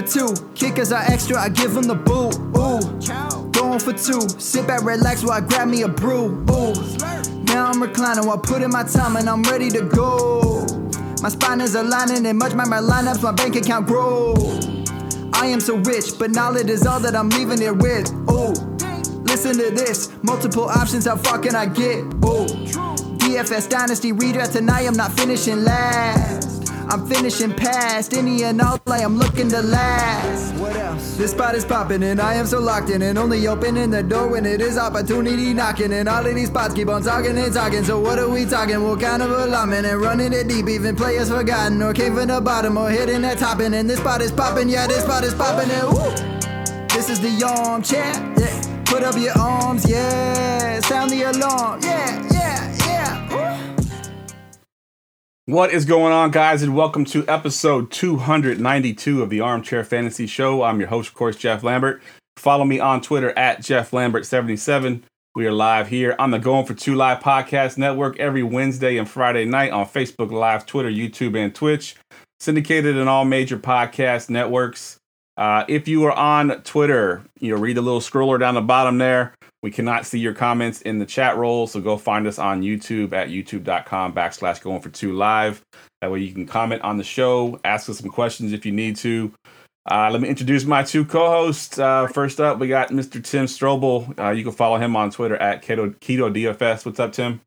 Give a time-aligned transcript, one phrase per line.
[0.00, 0.34] for two.
[0.54, 2.36] Kickers are extra, I give them the boot.
[2.56, 3.50] Ooh.
[3.50, 4.28] Going for two.
[4.40, 6.44] Sit back, relax while I grab me a brew.
[6.50, 6.74] Ooh.
[7.44, 10.66] Now I'm reclining while putting my time and I'm ready to go.
[11.22, 14.34] My spine is aligning and much my, lineups, my bank account grow.
[15.32, 18.10] I am so rich, but knowledge is all that I'm leaving it with.
[18.30, 18.52] Ooh.
[19.24, 21.98] Listen to this, multiple options, how far can I get?
[21.98, 22.46] Ooh.
[23.20, 26.59] DFS Dynasty redraft tonight, I'm not finishing last.
[26.92, 30.52] I'm finishing past any and all I am looking to last.
[30.54, 31.16] What else?
[31.16, 34.26] This spot is popping and I am so locked in and only opening the door
[34.26, 35.92] when it is opportunity knocking.
[35.92, 37.84] And all of these spots keep on talking and talking.
[37.84, 38.82] So what are we talking?
[38.82, 40.68] What kind of alignment and running it deep?
[40.68, 43.76] Even players forgotten or came from the bottom or hitting that top end.
[43.76, 45.70] And this spot is popping, yeah, this spot is popping.
[45.70, 46.86] And woo!
[46.88, 48.12] This is the armchair.
[48.36, 48.82] Yeah.
[48.84, 50.80] Put up your arms, yeah.
[50.80, 52.39] Sound the alarm, yeah, yeah.
[55.46, 60.62] What is going on, guys, and welcome to episode 292 of the Armchair Fantasy Show.
[60.62, 62.02] I'm your host, of course, Jeff Lambert.
[62.36, 65.02] Follow me on Twitter at Jeff Lambert77.
[65.34, 69.08] We are live here on the Going for Two Live podcast network every Wednesday and
[69.08, 71.96] Friday night on Facebook Live, Twitter, YouTube, and Twitch.
[72.38, 74.98] Syndicated in all major podcast networks.
[75.36, 78.98] Uh, if you are on Twitter, you know, read the little scroller down the bottom
[78.98, 79.32] there.
[79.62, 83.12] We cannot see your comments in the chat roll, so go find us on YouTube
[83.12, 85.60] at youtube.com backslash going for two live.
[86.00, 88.96] That way you can comment on the show, ask us some questions if you need
[88.96, 89.32] to.
[89.90, 91.78] Uh, let me introduce my two co-hosts.
[91.78, 93.22] Uh, first up, we got Mr.
[93.22, 94.18] Tim Strobel.
[94.18, 96.86] Uh, you can follow him on Twitter at Keto, Keto DFS.
[96.86, 97.40] What's up, Tim?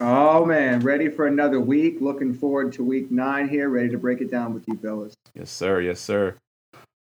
[0.00, 2.00] Oh man, ready for another week.
[2.00, 3.68] Looking forward to week nine here.
[3.68, 5.14] Ready to break it down with you fellas.
[5.34, 5.80] Yes, sir.
[5.80, 6.36] Yes, sir.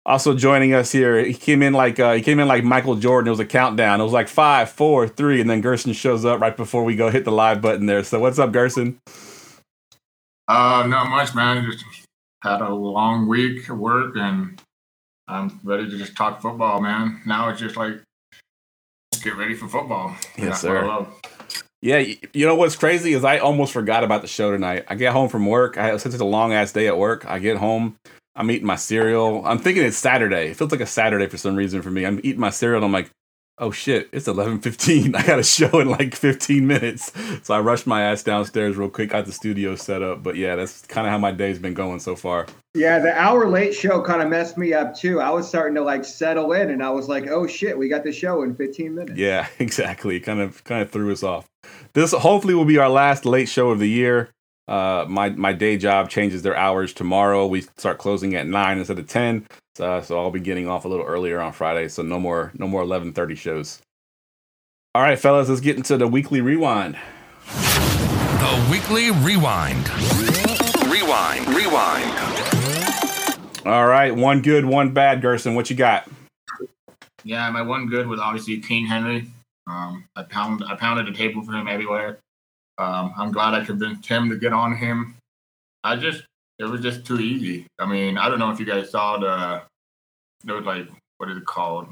[0.08, 3.28] Also joining us here, he came in like uh, he came in like Michael Jordan.
[3.28, 4.00] It was a countdown.
[4.00, 7.10] It was like five, four, three, and then Gerson shows up right before we go
[7.10, 8.02] hit the live button there.
[8.02, 8.98] So what's up, Gerson?
[10.48, 11.62] Uh, not much, man.
[11.70, 11.84] Just
[12.42, 14.58] had a long week of work, and
[15.28, 17.20] I'm ready to just talk football, man.
[17.26, 18.00] Now it's just like
[19.22, 20.16] get ready for football.
[20.38, 20.86] Yes, That's what I sir.
[20.86, 21.20] love.
[21.82, 21.98] Yeah,
[22.32, 24.86] you know what's crazy is I almost forgot about the show tonight.
[24.88, 25.76] I get home from work.
[25.76, 27.26] I had such a long ass day at work.
[27.26, 27.96] I get home.
[28.38, 29.44] I'm eating my cereal.
[29.44, 30.50] I'm thinking it's Saturday.
[30.50, 32.06] It feels like a Saturday for some reason for me.
[32.06, 33.10] I'm eating my cereal and I'm like,
[33.58, 35.16] oh shit, it's 11:15.
[35.16, 37.10] I got a show in like 15 minutes.
[37.42, 40.22] So I rushed my ass downstairs real quick, got the studio set up.
[40.22, 42.46] But yeah, that's kind of how my day's been going so far.
[42.74, 45.20] Yeah, the hour late show kind of messed me up too.
[45.20, 48.04] I was starting to like settle in, and I was like, "Oh shit, we got
[48.04, 50.20] the show in 15 minutes." Yeah, exactly.
[50.20, 51.48] Kind of kind of threw us off.
[51.94, 54.30] This hopefully will be our last late show of the year.
[54.68, 57.46] Uh, my my day job changes their hours tomorrow.
[57.46, 60.88] We start closing at nine instead of ten, so, so I'll be getting off a
[60.88, 61.88] little earlier on Friday.
[61.88, 63.80] So no more no more eleven thirty shows.
[64.94, 66.98] All right, fellas, let's get into the weekly rewind.
[67.46, 69.88] The Weekly Rewind.
[70.88, 72.18] Rewind, rewind.
[73.66, 75.20] All right, one good, one bad.
[75.20, 76.08] Gerson, what you got?
[77.24, 79.26] Yeah, my one good was obviously King Henry.
[79.66, 82.18] Um, I pound I pounded the table for him everywhere.
[82.78, 85.16] Um, I'm glad I convinced him to get on him.
[85.84, 86.24] I just
[86.58, 87.66] it was just too easy.
[87.78, 89.62] I mean, I don't know if you guys saw the
[90.44, 90.88] there was like
[91.18, 91.88] what is it called?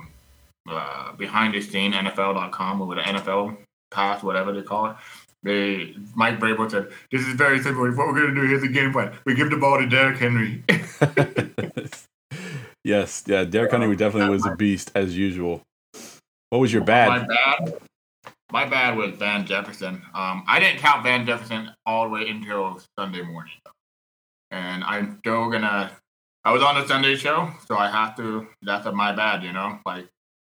[0.68, 3.56] Uh, behind the scene NFL.com or the NFL
[3.92, 4.96] pass, whatever they call it.
[5.42, 7.84] They Mike Vrabel said, This is very simple.
[7.84, 9.12] What we're gonna do, here's the game plan.
[9.24, 10.64] We give the ball to Derrick Henry.
[12.84, 15.62] yes, yeah, Derrick Henry definitely was a beast as usual.
[16.50, 17.08] What was your bad?
[17.08, 17.74] My bad.
[18.52, 20.02] My bad was Van Jefferson.
[20.14, 23.54] Um, I didn't count Van Jefferson all the way until Sunday morning,
[24.50, 25.90] and I'm still gonna.
[26.44, 28.46] I was on the Sunday show, so I have to.
[28.62, 29.80] That's a my bad, you know.
[29.84, 30.06] Like,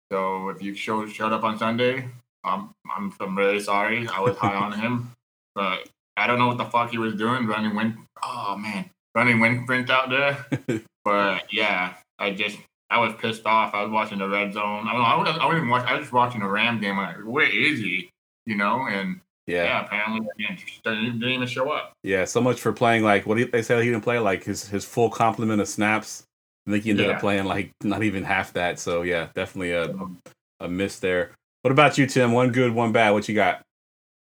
[0.09, 2.07] so if you showed showed up on Sunday,
[2.45, 4.07] um, I'm I'm really sorry.
[4.07, 5.11] I was high on him,
[5.55, 7.97] but I don't know what the fuck he was doing running wind.
[8.23, 10.81] Oh man, running wind sprint out there.
[11.03, 12.57] but yeah, I just
[12.91, 13.73] I was pissed off.
[13.73, 14.87] I was watching the red zone.
[14.87, 15.01] I don't.
[15.01, 16.99] I wasn't, I wasn't even watch, I was just watching the Ram game.
[16.99, 18.09] I'm like, where is he?
[18.45, 20.45] You know, and yeah, yeah, apparently he
[20.83, 21.93] didn't, didn't even show up.
[22.03, 22.25] yeah.
[22.25, 24.83] So much for playing like what do they said he didn't play like his his
[24.85, 26.23] full complement of snaps.
[26.67, 28.77] I think he ended up playing like not even half that.
[28.77, 29.95] So yeah, definitely a
[30.59, 31.31] a miss there.
[31.61, 32.33] What about you, Tim?
[32.33, 33.11] One good, one bad.
[33.11, 33.61] What you got?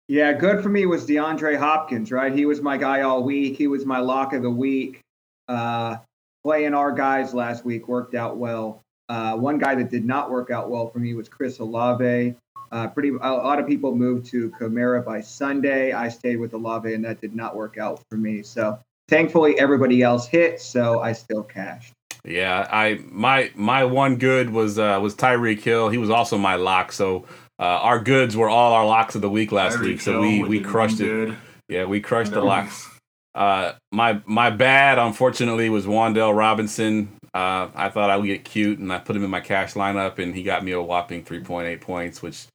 [0.08, 2.32] Yeah, good for me was DeAndre Hopkins, right?
[2.32, 3.56] He was my guy all week.
[3.56, 5.00] He was my lock of the week.
[5.48, 5.96] Uh,
[6.44, 8.82] playing our guys last week worked out well.
[9.08, 12.34] Uh, one guy that did not work out well for me was Chris Olave.
[12.70, 15.92] Uh, pretty a lot of people moved to Kamara by Sunday.
[15.92, 18.42] I stayed with Olave, and that did not work out for me.
[18.42, 21.92] So thankfully, everybody else hit, so I still cashed.
[22.24, 25.88] Yeah, I my my one good was uh was Tyreek Hill.
[25.90, 26.90] He was also my lock.
[26.92, 27.26] So
[27.58, 30.00] uh, our goods were all our locks of the week last Tyreek week.
[30.00, 31.04] So Hill we we crushed it.
[31.04, 31.36] good.
[31.68, 32.93] Yeah, we crushed the locks.
[33.34, 37.16] Uh, my my bad, unfortunately, was Wan'Dale Robinson.
[37.34, 40.18] Uh, I thought I would get cute, and I put him in my cash lineup,
[40.18, 42.46] and he got me a whopping 3.8 points, which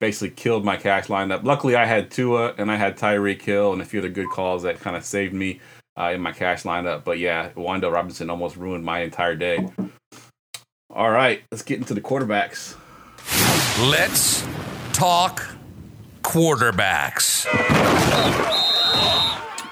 [0.00, 1.44] basically killed my cash lineup.
[1.44, 4.62] Luckily, I had Tua and I had Tyreek Hill and a few other good calls
[4.64, 5.60] that kind of saved me
[5.98, 7.04] uh, in my cash lineup.
[7.04, 9.68] But yeah, Wan'Dale Robinson almost ruined my entire day.
[10.90, 12.76] All right, let's get into the quarterbacks.
[13.90, 14.46] Let's
[14.92, 15.44] talk
[16.22, 17.46] quarterbacks.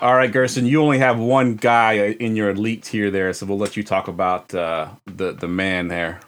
[0.04, 3.56] All right, Gerson, you only have one guy in your elite tier there, so we'll
[3.56, 6.20] let you talk about uh, the the man there.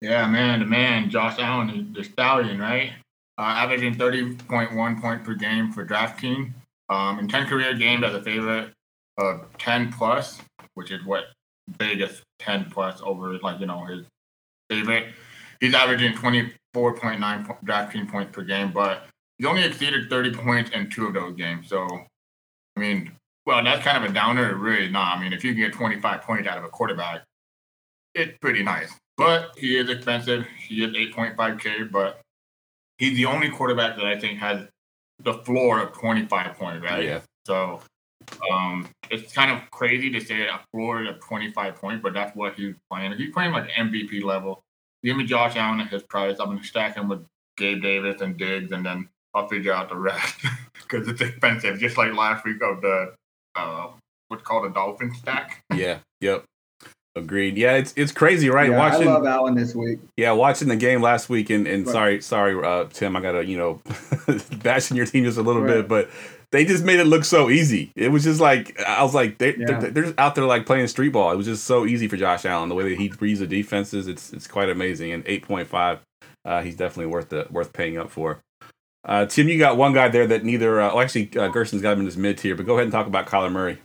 [0.00, 2.92] Yeah, man, the man, Josh Allen, the stallion, right?
[3.36, 6.50] Uh, averaging 30.1 points per game for DraftKings.
[6.88, 8.72] Um, in 10 career games as a favorite
[9.18, 10.40] of 10 plus,
[10.76, 11.24] which is what
[11.76, 14.06] Vegas 10 plus over, like, you know, his
[14.70, 15.08] favorite.
[15.60, 21.06] He's averaging 24.9 DraftKings points per game, but he's only exceeded 30 points in two
[21.06, 21.68] of those games.
[21.68, 21.86] So,
[22.76, 23.12] I mean,
[23.46, 24.54] well, that's kind of a downer.
[24.56, 25.18] Really not.
[25.18, 27.22] I mean, if you can get 25 points out of a quarterback,
[28.14, 28.92] it's pretty nice.
[29.16, 30.46] But he is expensive.
[30.58, 32.20] He is 8.5K, but
[32.98, 34.66] he's the only quarterback that I think has
[35.20, 37.04] the floor of 25 points, right?
[37.04, 37.20] Yeah.
[37.46, 37.80] So
[38.50, 42.54] um, it's kind of crazy to say a floor of 25 points, but that's what
[42.54, 43.12] he's playing.
[43.12, 44.62] He's playing like MVP level.
[45.02, 46.36] Give me Josh Allen at his price.
[46.40, 47.24] I'm going to stack him with
[47.56, 50.34] Gabe Davis and Diggs, and then I'll figure out the rest
[50.74, 51.78] because it's expensive.
[51.78, 53.14] Just like last week of the
[53.56, 53.88] uh,
[54.28, 55.62] what's called a dolphin stack.
[55.74, 55.98] Yeah.
[56.20, 56.44] Yep.
[57.16, 57.56] Agreed.
[57.56, 58.70] Yeah, it's it's crazy, right?
[58.70, 60.00] Yeah, watching, I love Allen this week.
[60.16, 61.92] Yeah, watching the game last week, and, and Right.
[61.92, 63.80] sorry, sorry, uh, Tim, I gotta you know
[64.62, 65.74] bashing your team just a little Right.
[65.74, 66.10] bit, but
[66.50, 67.92] they just made it look so easy.
[67.94, 69.78] It was just like I was like they Yeah.
[69.78, 71.30] they're, they're just out there like playing street ball.
[71.30, 74.08] It was just so easy for Josh Allen the way that he reads the defenses.
[74.08, 75.12] It's it's quite amazing.
[75.12, 76.00] And eight point five,
[76.44, 78.40] uh, he's definitely worth the worth paying up for.
[79.04, 80.80] Uh, Tim, you got one guy there that neither.
[80.80, 82.92] Uh, well, actually, uh, Gerson's got him in his mid tier, but go ahead and
[82.92, 83.78] talk about Kyler Murray.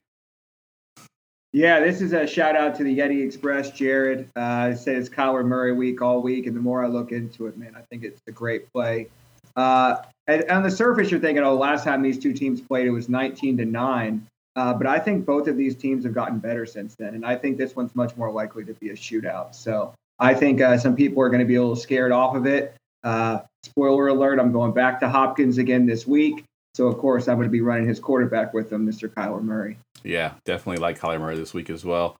[1.51, 4.29] Yeah, this is a shout out to the Yeti Express, Jared.
[4.35, 7.57] Uh, it says Kyler Murray week all week, and the more I look into it,
[7.57, 9.07] man, I think it's a great play.
[9.55, 12.91] Uh, and on the surface, you're thinking, oh, last time these two teams played, it
[12.91, 14.25] was 19 to nine.
[14.55, 17.35] Uh, but I think both of these teams have gotten better since then, and I
[17.35, 19.55] think this one's much more likely to be a shootout.
[19.55, 22.45] So I think uh, some people are going to be a little scared off of
[22.45, 22.75] it.
[23.03, 26.43] Uh, spoiler alert: I'm going back to Hopkins again this week,
[26.73, 29.07] so of course I'm going to be running his quarterback with him, Mr.
[29.09, 29.77] Kyler Murray.
[30.03, 32.15] Yeah, definitely like Kyler Murray this week as well.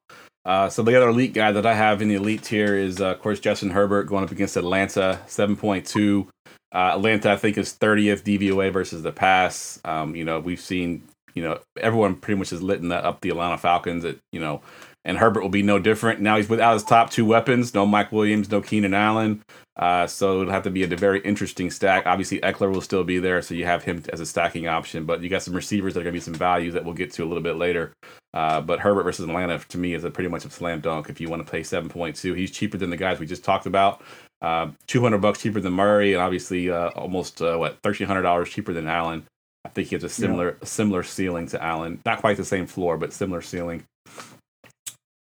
[0.46, 3.08] Uh, so the other elite guy that I have in the elite tier is, uh,
[3.08, 6.28] of course, Justin Herbert going up against Atlanta, seven point two.
[6.74, 9.80] Uh, Atlanta, I think, is thirtieth DVOA versus the pass.
[9.84, 11.04] Um, you know, we've seen,
[11.34, 14.06] you know, everyone pretty much is litting up the Atlanta Falcons.
[14.06, 14.62] At you know,
[15.06, 16.20] and Herbert will be no different.
[16.20, 17.74] Now he's without his top two weapons.
[17.74, 19.42] No Mike Williams, no Keenan Allen.
[19.76, 22.06] Uh, so it'll have to be a very interesting stack.
[22.06, 25.06] Obviously, Ekeler will still be there, so you have him as a stacking option.
[25.06, 27.14] But you got some receivers that are going to be some values that we'll get
[27.14, 27.94] to a little bit later.
[28.34, 31.10] Uh, but Herbert versus Atlanta to me is a pretty much a slam dunk.
[31.10, 33.44] If you want to pay seven point two, he's cheaper than the guys we just
[33.44, 34.02] talked about.
[34.42, 38.24] Uh, Two hundred bucks cheaper than Murray, and obviously uh, almost uh, what thirteen hundred
[38.24, 39.26] dollars cheaper than Allen.
[39.66, 42.02] I think he has a similar a similar ceiling to Allen.
[42.06, 43.84] Not quite the same floor, but similar ceiling.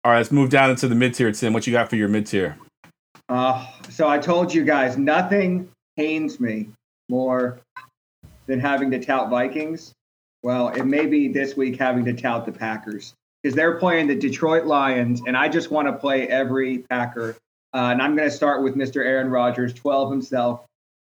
[0.06, 1.32] All right, let's move down into the mid tier.
[1.32, 2.56] Tim, what you got for your mid tier?
[3.28, 6.68] Uh, so I told you guys, nothing pains me
[7.08, 7.58] more
[8.46, 9.92] than having to tout Vikings.
[10.44, 14.14] Well, it may be this week having to tout the Packers because they're playing the
[14.14, 17.30] Detroit Lions, and I just want to play every Packer.
[17.74, 19.04] Uh, and I'm going to start with Mr.
[19.04, 20.64] Aaron Rodgers, 12 himself.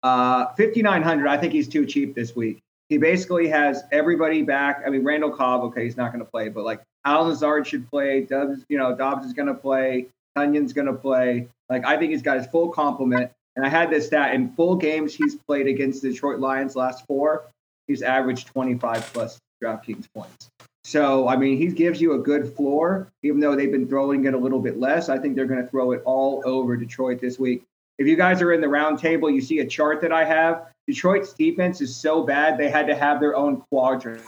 [0.03, 2.59] Uh, 5,900, I think he's too cheap this week.
[2.91, 4.83] He basically has everybody back.
[4.87, 7.89] I mean, Randall Cobb, okay, he's not going to play, but like Allen Lazard should
[7.91, 8.23] play.
[8.23, 10.07] Dobbs, you know, Dobbs is going to play.
[10.37, 11.49] Tonyan's going to play.
[11.69, 13.31] Like, I think he's got his full complement.
[13.57, 17.07] And I had this stat in full games he's played against the Detroit Lions last
[17.07, 17.45] four,
[17.87, 20.49] he's averaged 25 plus DraftKings points.
[20.85, 24.35] So, I mean, he gives you a good floor, even though they've been throwing it
[24.35, 25.09] a little bit less.
[25.09, 27.63] I think they're going to throw it all over Detroit this week.
[27.99, 30.72] If you guys are in the round table, you see a chart that I have.
[30.87, 34.23] Detroit's defense is so bad, they had to have their own quadrant.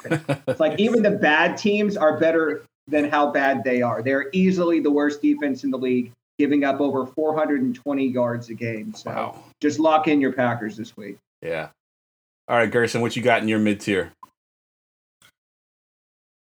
[0.47, 4.03] it's like even the bad teams are better than how bad they are.
[4.03, 8.95] They're easily the worst defense in the league, giving up over 420 yards a game.
[8.95, 9.45] So Wow.
[9.61, 11.17] just lock in your Packers this week.
[11.43, 11.71] Yeah.
[12.47, 14.13] All right, Gerson, what you got in your mid tier?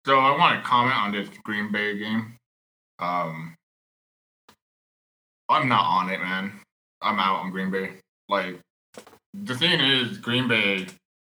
[0.06, 2.36] So I want to comment on this Green Bay game.
[3.00, 3.56] Um,
[5.50, 6.52] I'm not on it, man.
[7.02, 7.94] I'm out on Green Bay.
[8.30, 8.60] Like
[9.44, 10.88] the thing is, Green Bay,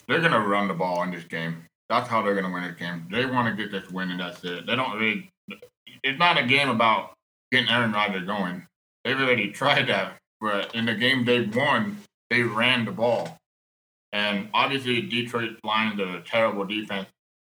[0.06, 1.64] they're gonna run the ball in this game.
[1.88, 3.06] That's how they're gonna win this game.
[3.10, 4.66] They want to get this win, and that's it.
[4.66, 5.30] They don't really.
[6.02, 7.12] It's not a game about
[7.50, 8.66] getting Aaron Rodgers going.
[9.04, 11.98] They've already tried that, but in the game they won,
[12.30, 13.38] they ran the ball.
[14.12, 17.08] And obviously, Detroit Lions are a terrible defense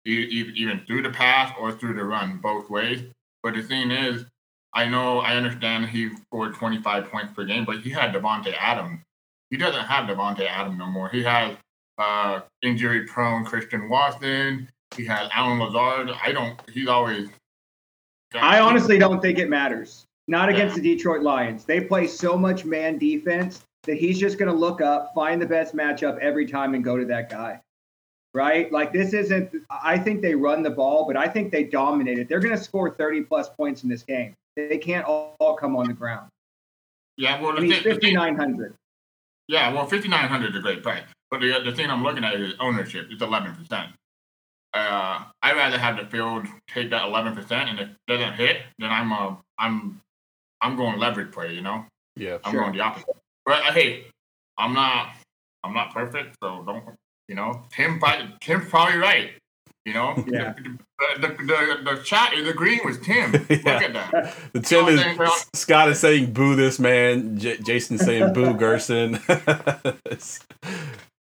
[0.07, 3.03] even through the pass or through the run, both ways.
[3.43, 4.25] But the thing is,
[4.73, 9.01] I know, I understand he scored 25 points per game, but he had Davante Adams.
[9.49, 11.09] He doesn't have Davante Adams no more.
[11.09, 11.55] He has
[11.97, 14.69] uh, injury prone Christian Watson.
[14.95, 16.09] He has Allen Lazard.
[16.23, 16.59] I don't.
[16.69, 17.29] He's always.
[18.33, 20.05] I honestly don't think it matters.
[20.27, 21.63] Not against the Detroit Lions.
[21.63, 25.45] They play so much man defense that he's just going to look up, find the
[25.45, 27.61] best matchup every time, and go to that guy.
[28.33, 28.71] Right?
[28.71, 29.49] Like this isn't.
[29.69, 32.27] I think they run the ball, but I think they dominate it.
[32.27, 34.33] They're going to score 30 plus points in this game.
[34.57, 36.29] They can't all, all come on the ground.
[37.15, 38.75] Yeah, well, and he's 5,900.
[39.47, 41.03] Yeah, well, 5,900 is a great price.
[41.29, 43.07] But the, the thing I'm looking at is ownership.
[43.09, 43.93] It's 11%.
[44.73, 48.91] Uh, I'd rather have the field take that 11%, and if it doesn't hit, then
[48.91, 50.01] I'm uh, I'm
[50.61, 51.53] I'm going leverage play.
[51.53, 51.85] You know.
[52.15, 52.37] Yeah.
[52.43, 52.61] I'm sure.
[52.61, 53.15] going the opposite.
[53.45, 54.05] But uh, hey,
[54.57, 55.15] I'm not
[55.63, 56.83] I'm not perfect, so don't
[57.27, 57.63] you know?
[57.71, 57.99] Tim
[58.41, 59.31] Tim's probably right.
[59.87, 60.21] You know.
[60.27, 60.53] Yeah.
[61.21, 63.31] The, the, the, the chat is agreeing with Tim.
[63.49, 64.35] Look at that.
[64.53, 65.01] The Tim is.
[65.53, 67.37] Scott is saying boo this man.
[67.37, 69.13] J- Jason's saying boo Gerson.
[69.29, 70.21] Like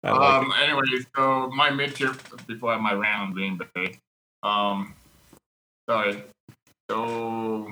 [0.03, 0.53] Um.
[0.61, 0.81] Anyway,
[1.15, 2.13] so my mid tier
[2.47, 3.97] before I have my rant on Green Bay.
[4.43, 4.93] Um.
[5.89, 6.23] Sorry.
[6.89, 7.67] So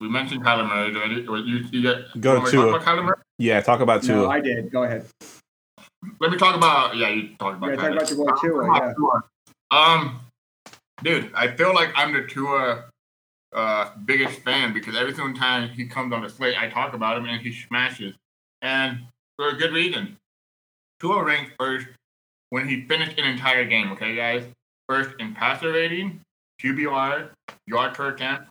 [0.00, 1.26] we mentioned Kyler Murray already.
[1.26, 2.74] Or You, you get Go want me to talk Tua.
[2.74, 3.16] about Kyler Murray?
[3.38, 4.70] yeah, talk about No, I did.
[4.70, 5.06] Go ahead.
[6.20, 6.96] Let me talk about.
[6.96, 7.70] Yeah, you talk about.
[7.70, 8.74] Yeah, talk about your boy Tua.
[8.78, 9.20] Yeah.
[9.72, 10.20] Um,
[11.02, 12.84] dude, I feel like I'm the Tua
[13.54, 17.16] uh, biggest fan because every single time he comes on the slate, I talk about
[17.16, 18.14] him and he smashes,
[18.60, 18.98] and
[19.36, 20.16] for a good reason.
[21.00, 21.86] Tua ranked first
[22.50, 23.90] when he finished an entire game.
[23.92, 24.44] Okay, guys,
[24.88, 26.20] first in passer rating,
[26.62, 27.30] QBR,
[27.66, 28.48] yard per attempt,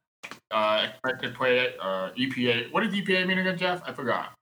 [0.50, 2.72] uh, expected play, uh, EPA.
[2.74, 3.82] What does EPA mean again, Jeff?
[3.86, 4.34] I forgot.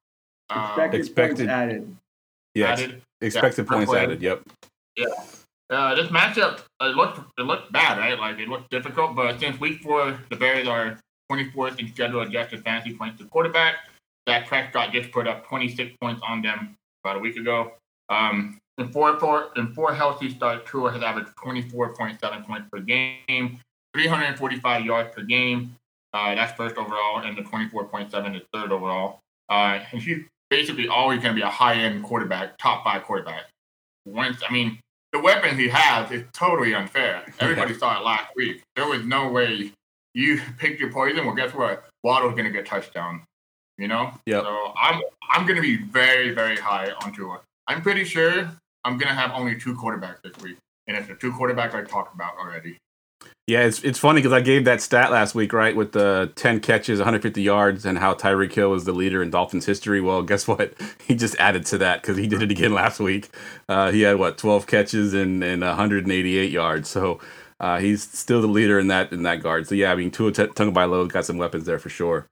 [0.49, 1.95] Um, Expected, expected- points added.
[2.55, 3.01] yeah, added.
[3.21, 4.01] expected per points play.
[4.01, 4.21] added.
[4.21, 4.41] Yep.
[5.69, 8.17] Uh, this matchup it looked it looked bad, right?
[8.17, 10.99] Like it looked difficult, but since week four, the Bears are
[11.31, 13.75] 24th in schedule adjusted fantasy points to quarterback.
[14.25, 17.73] Dak Prescott just put up 26 points on them about a week ago.
[18.09, 23.59] Um, in four, four in four healthy starts, Tua has averaged 24.7 points per game,
[23.93, 25.75] 345 yards per game.
[26.13, 29.19] Uh, that's first overall, and the 24.7 is third overall.
[29.49, 33.43] Uh, and he's basically always going to be a high-end quarterback, top five quarterback.
[34.05, 34.79] Once, I mean,
[35.11, 37.23] the weapon he has is totally unfair.
[37.39, 38.61] Everybody saw it last week.
[38.75, 39.71] There was no way
[40.13, 41.25] you picked your poison.
[41.25, 41.85] Well, guess what?
[42.03, 43.23] Waddle's going to get touchdown.
[43.77, 44.11] You know.
[44.25, 44.41] Yeah.
[44.41, 45.01] So I'm
[45.31, 47.41] I'm going to be very very high on Tua.
[47.67, 48.51] I'm pretty sure
[48.83, 51.83] I'm going to have only two quarterbacks this week, and it's the two quarterbacks I
[51.83, 52.77] talked about already.
[53.49, 56.59] Yeah, it's it's funny because I gave that stat last week, right, with the ten
[56.59, 60.01] catches, 150 yards, and how Tyreek Hill is the leader in Dolphins history.
[60.01, 60.73] Well, guess what?
[61.07, 63.31] He just added to that because he did it again last week.
[63.67, 66.87] Uh, he had what 12 catches and, and 188 yards.
[66.87, 67.19] So
[67.59, 69.67] uh, he's still the leader in that in that guard.
[69.67, 72.27] So yeah, I mean, Tua T- Tagovailoa got some weapons there for sure.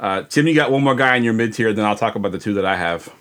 [0.00, 2.32] Uh, Tim, you got one more guy in your mid tier, then I'll talk about
[2.32, 3.12] the two that I have.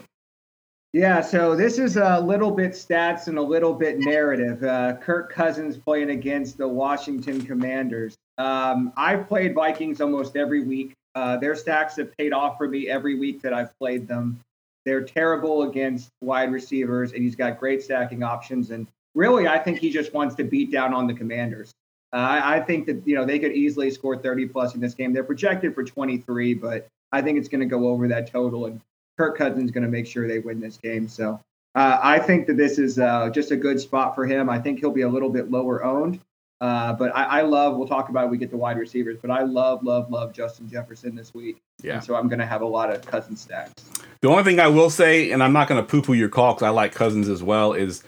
[0.96, 4.64] Yeah, so this is a little bit stats and a little bit narrative.
[4.64, 8.16] Uh, Kirk Cousins playing against the Washington Commanders.
[8.38, 10.94] Um, I've played Vikings almost every week.
[11.14, 14.40] Uh, their stacks have paid off for me every week that I've played them.
[14.86, 18.72] They're terrible against wide receivers, and he's got great stacking options.
[18.72, 21.74] And really, I think he just wants to beat down on the Commanders.
[22.14, 24.94] Uh, I, I think that you know they could easily score 30 plus in this
[24.94, 25.12] game.
[25.12, 28.68] They're projected for 23, but I think it's going to go over that total.
[28.68, 28.80] And
[29.18, 31.08] Kirk Cousins going to make sure they win this game.
[31.08, 31.40] So
[31.76, 34.50] uh, I think that this is uh, just a good spot for him.
[34.50, 36.20] I think he'll be a little bit lower owned.
[36.62, 39.18] Uh, but I, I love, we'll talk about it when we get the wide receivers,
[39.22, 41.58] but I love, love, love Justin Jefferson this week.
[41.84, 41.96] Yeah.
[41.96, 43.74] And so I'm going to have a lot of cousin stacks.
[44.22, 46.54] The only thing I will say, and I'm not going to poo poo your call
[46.54, 48.04] because I like Cousins as well, is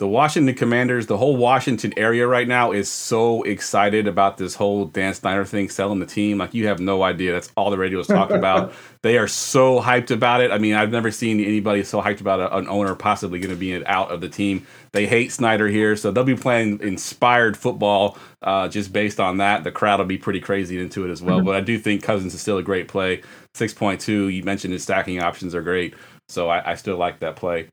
[0.00, 4.86] the Washington Commanders, the whole Washington area right now is so excited about this whole
[4.86, 6.38] Dan Snyder thing selling the team.
[6.38, 7.32] Like you have no idea.
[7.32, 8.72] That's all the radio is talking about.
[9.02, 10.52] they are so hyped about it.
[10.52, 13.60] I mean, I've never seen anybody so hyped about a, an owner possibly going to
[13.60, 14.66] be out of the team.
[14.92, 19.64] They hate Snyder here, so they'll be playing inspired football uh, just based on that.
[19.64, 21.42] The crowd will be pretty crazy into it as well.
[21.42, 23.20] But I do think Cousins is still a great play.
[23.52, 25.92] 6.2, you mentioned his stacking options are great.
[26.30, 27.68] So I, I still like that play.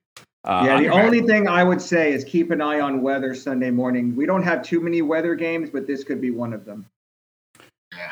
[0.47, 3.69] Uh, yeah, the only thing I would say is keep an eye on weather Sunday
[3.69, 4.15] morning.
[4.15, 6.85] We don't have too many weather games, but this could be one of them.
[7.93, 8.11] Yeah.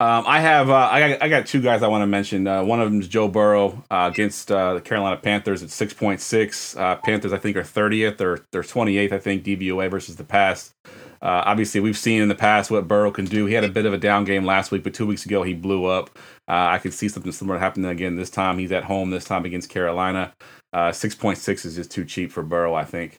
[0.00, 2.46] Um, I have uh, I got I got two guys I want to mention.
[2.46, 5.92] Uh, one of them is Joe Burrow uh, against uh, the Carolina Panthers at six
[5.92, 6.74] point six.
[6.74, 10.24] Uh, Panthers I think are thirtieth or they're twenty eighth I think DVOA versus the
[10.24, 10.72] past.
[11.20, 13.44] Uh, obviously, we've seen in the past what Burrow can do.
[13.44, 15.52] He had a bit of a down game last week, but two weeks ago he
[15.52, 16.08] blew up.
[16.48, 18.56] Uh, I could see something similar happening again this time.
[18.56, 20.32] He's at home this time against Carolina.
[20.72, 23.18] Uh, six point six is just too cheap for Burrow, I think.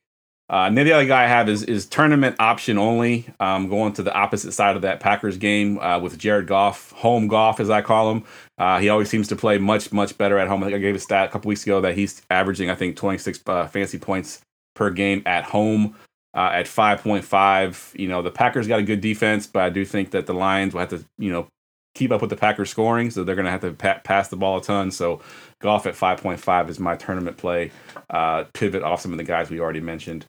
[0.52, 3.26] Uh, and then the other guy I have is is tournament option only.
[3.40, 7.30] Um, going to the opposite side of that Packers game uh, with Jared Goff, home
[7.30, 8.24] Goff as I call him.
[8.58, 10.62] Uh, he always seems to play much much better at home.
[10.62, 12.98] I think I gave a stat a couple weeks ago that he's averaging I think
[12.98, 14.42] 26 uh, fantasy points
[14.76, 15.96] per game at home.
[16.34, 20.12] Uh, at 5.5, you know the Packers got a good defense, but I do think
[20.12, 21.48] that the Lions will have to, you know,
[21.96, 24.38] keep up with the Packers scoring, so they're going to have to pa- pass the
[24.38, 24.92] ball a ton.
[24.92, 25.22] So
[25.62, 27.72] Goff at 5.5 is my tournament play.
[28.10, 30.26] Uh, pivot off some of the guys we already mentioned.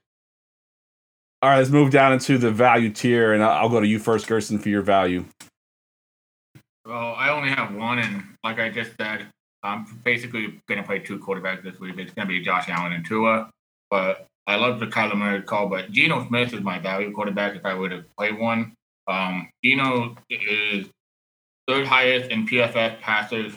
[1.41, 4.29] All right, let's move down into the value tier, and I'll, go to you first,
[4.29, 5.25] Gerson, for your value.
[6.87, 9.27] Well, I only have one, and like I just said,
[9.65, 11.95] I'm basically going to play two quarterbacks this week.
[11.99, 13.51] It's going to be Josh Allen and Tua,
[13.91, 15.69] but I love the Kyler Murray call.
[15.69, 18.75] But Geno Smith is my value quarterback if I were to play one.
[19.09, 20.87] Um, Geno is
[21.67, 23.53] third highest in PFF passers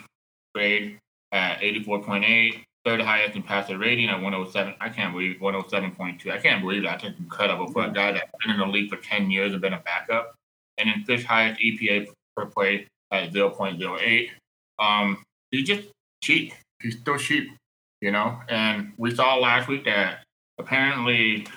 [0.53, 0.97] grade
[1.31, 4.75] at 84.8, third highest in passer rating at 107.
[4.79, 6.31] I can't believe 107.2.
[6.31, 7.01] I can't believe that.
[7.01, 9.73] That's incredible for a guy that's been in the league for 10 years and been
[9.73, 10.35] a backup.
[10.77, 14.29] And then fifth highest EPA per play at 0.08.
[14.79, 15.89] Um, he's just
[16.21, 16.53] cheap.
[16.81, 17.49] He's still cheap,
[18.01, 18.39] you know.
[18.49, 20.23] And we saw last week that
[20.59, 21.47] apparently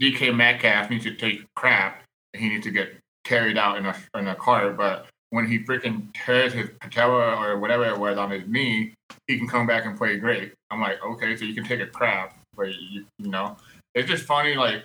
[0.00, 2.02] DK Metcalf needs to take crap
[2.32, 2.94] and he needs to get
[3.24, 4.76] carried out in a in a cart.
[4.76, 8.94] But when he freaking tears his patella or whatever it was on his knee,
[9.26, 10.52] he can come back and play great.
[10.70, 13.56] I'm like, okay, so you can take a crap, but you, you know,
[13.96, 14.54] it's just funny.
[14.54, 14.84] Like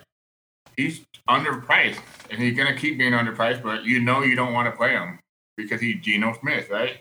[0.76, 3.62] he's underpriced, and he's gonna keep being underpriced.
[3.62, 5.20] But you know, you don't want to play him
[5.56, 7.00] because he's Geno Smith, right?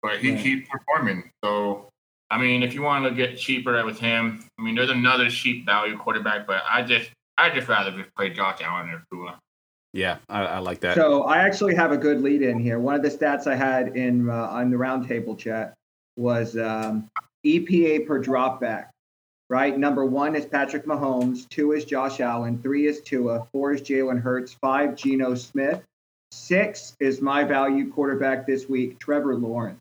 [0.00, 1.30] But he keeps performing.
[1.44, 1.90] So
[2.30, 5.66] I mean, if you want to get cheaper with him, I mean, there's another cheap
[5.66, 9.38] value quarterback, but I just I just rather just play Josh Allen or Tua.
[9.96, 10.94] Yeah, I, I like that.
[10.94, 12.78] So I actually have a good lead in here.
[12.78, 15.72] One of the stats I had in uh, on the roundtable chat
[16.18, 17.08] was um,
[17.46, 18.88] EPA per dropback.
[19.48, 23.80] Right, number one is Patrick Mahomes, two is Josh Allen, three is Tua, four is
[23.80, 25.82] Jalen Hurts, five Geno Smith,
[26.32, 29.78] six is my value quarterback this week, Trevor Lawrence.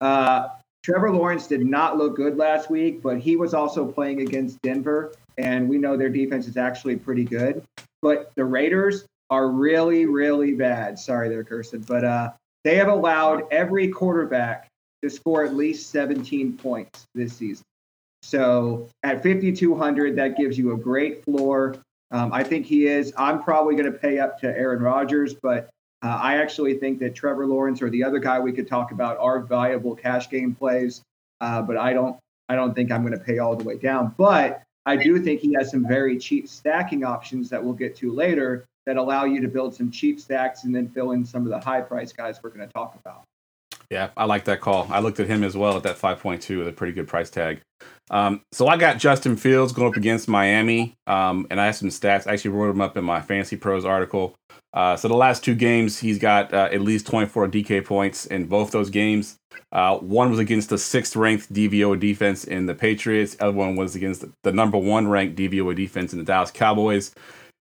[0.00, 0.48] Uh,
[0.82, 5.14] Trevor Lawrence did not look good last week, but he was also playing against Denver,
[5.38, 7.62] and we know their defense is actually pretty good.
[8.02, 10.98] But the Raiders are really, really bad.
[10.98, 12.32] Sorry there, Kirsten, but uh,
[12.64, 14.68] they have allowed every quarterback
[15.02, 17.64] to score at least 17 points this season.
[18.22, 21.76] So at 5,200, that gives you a great floor.
[22.10, 23.12] Um, I think he is.
[23.16, 25.68] I'm probably going to pay up to Aaron Rodgers, but
[26.02, 29.18] uh, I actually think that Trevor Lawrence or the other guy we could talk about
[29.18, 31.02] are valuable cash game plays.
[31.40, 32.16] Uh, but I don't.
[32.50, 34.14] I don't think I'm going to pay all the way down.
[34.16, 38.10] But I do think he has some very cheap stacking options that we'll get to
[38.10, 41.50] later that allow you to build some cheap stacks and then fill in some of
[41.50, 43.22] the high price guys we're going to talk about.
[43.90, 44.86] Yeah, I like that call.
[44.90, 47.60] I looked at him as well at that 5.2 with a pretty good price tag.
[48.10, 51.90] Um, so I got Justin Fields going up against Miami, um, and I have some
[51.90, 52.26] stats.
[52.26, 54.34] I actually wrote them up in my Fantasy Pros article.
[54.72, 58.46] Uh, so the last two games, he's got uh, at least 24 DK points in
[58.46, 59.36] both those games.
[59.70, 63.34] Uh, one was against the sixth ranked DVOA defense in the Patriots.
[63.34, 67.14] The other one was against the number one ranked DVOA defense in the Dallas Cowboys.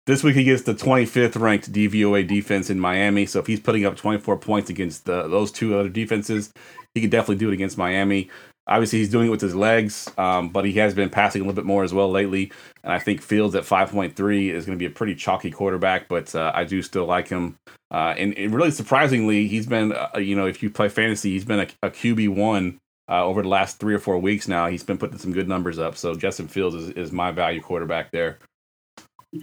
[0.07, 3.25] This week he gets the 25th ranked DVOA defense in Miami.
[3.25, 6.53] So if he's putting up 24 points against the, those two other defenses,
[6.95, 8.29] he could definitely do it against Miami.
[8.67, 11.55] Obviously, he's doing it with his legs, um, but he has been passing a little
[11.57, 12.51] bit more as well lately.
[12.83, 16.35] And I think Fields at 5.3 is going to be a pretty chalky quarterback, but
[16.35, 17.57] uh, I do still like him.
[17.91, 21.45] Uh, and, and, really surprisingly, he's been, uh, you know, if you play fantasy, he's
[21.45, 22.79] been a, a QB1
[23.11, 24.67] uh, over the last three or four weeks now.
[24.67, 25.97] He's been putting some good numbers up.
[25.97, 28.39] So Justin Fields is, is my value quarterback there.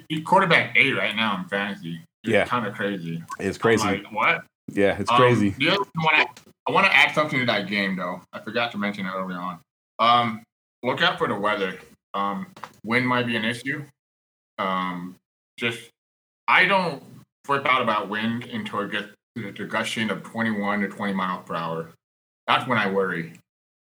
[0.10, 2.02] He's quarterback eight right now in fantasy.
[2.24, 2.46] It's Yeah.
[2.46, 3.24] kind of crazy.
[3.40, 3.84] It's crazy.
[3.86, 4.46] Like, what?
[4.72, 5.50] yeah, it's Um, crazy.
[5.52, 8.22] the other I want to I want to add something to that game though.
[8.32, 9.60] I forgot to mention it early on.
[10.00, 10.44] Um,
[10.84, 11.80] look out for the weather.
[12.14, 12.48] Um,
[12.84, 13.84] wind might be an issue.
[14.60, 15.16] Um,
[15.58, 15.90] just
[16.48, 17.02] I don't
[17.46, 21.46] flip out about wind until it gets to the gushing of 21 to 20 miles
[21.48, 21.90] per hour.
[22.48, 23.34] That's when I worry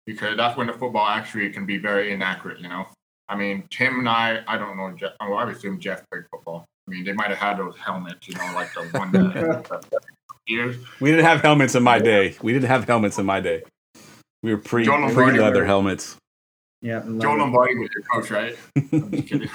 [0.06, 2.60] because that's when the football actually can be very inaccurate.
[2.60, 2.88] You know,
[3.30, 4.90] I mean, Tim and I, I don't know.
[4.96, 6.66] Jeff, well, oh, I assume Jeff played football.
[6.88, 9.84] I mean, they might have had those helmets, you know, like the one that
[10.48, 10.76] years.
[10.98, 12.34] We didn't have helmets in my day.
[12.42, 13.62] We didn't have helmets in my day.
[14.42, 16.16] We were pre pre leather helmets.
[16.82, 17.34] Yeah, and Joe.
[17.34, 18.56] Lombardi was your coach, right?
[18.76, 19.48] I'm just kidding.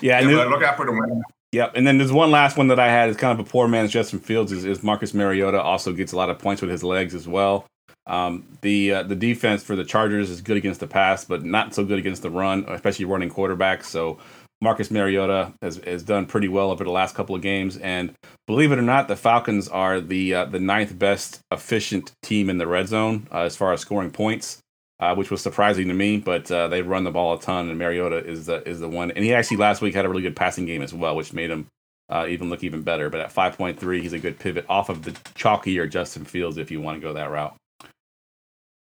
[0.00, 1.22] Yeah, Yeah, and but look out for the wind.
[1.52, 1.72] yep.
[1.74, 3.90] And then there's one last one that I had is kind of a poor man's
[3.90, 7.14] Justin Fields is, is Marcus Mariota also gets a lot of points with his legs
[7.14, 7.66] as well.
[8.06, 11.74] Um, the uh, the defense for the Chargers is good against the pass, but not
[11.74, 13.84] so good against the run, especially running quarterbacks.
[13.84, 14.18] So
[14.62, 18.12] Marcus Mariota has, has done pretty well over the last couple of games, and
[18.46, 22.58] believe it or not, the Falcons are the uh, the ninth best efficient team in
[22.58, 24.60] the red zone uh, as far as scoring points.
[25.00, 26.18] uh, which was surprising to me.
[26.18, 29.10] But uh, they run the ball a ton, and Mariota is the is the one.
[29.10, 31.50] And he actually last week had a really good passing game as well, which made
[31.50, 31.66] him
[32.08, 33.10] uh, even look even better.
[33.10, 36.80] But at 5.3, he's a good pivot off of the chalkier Justin Fields if you
[36.80, 37.56] want to go that route.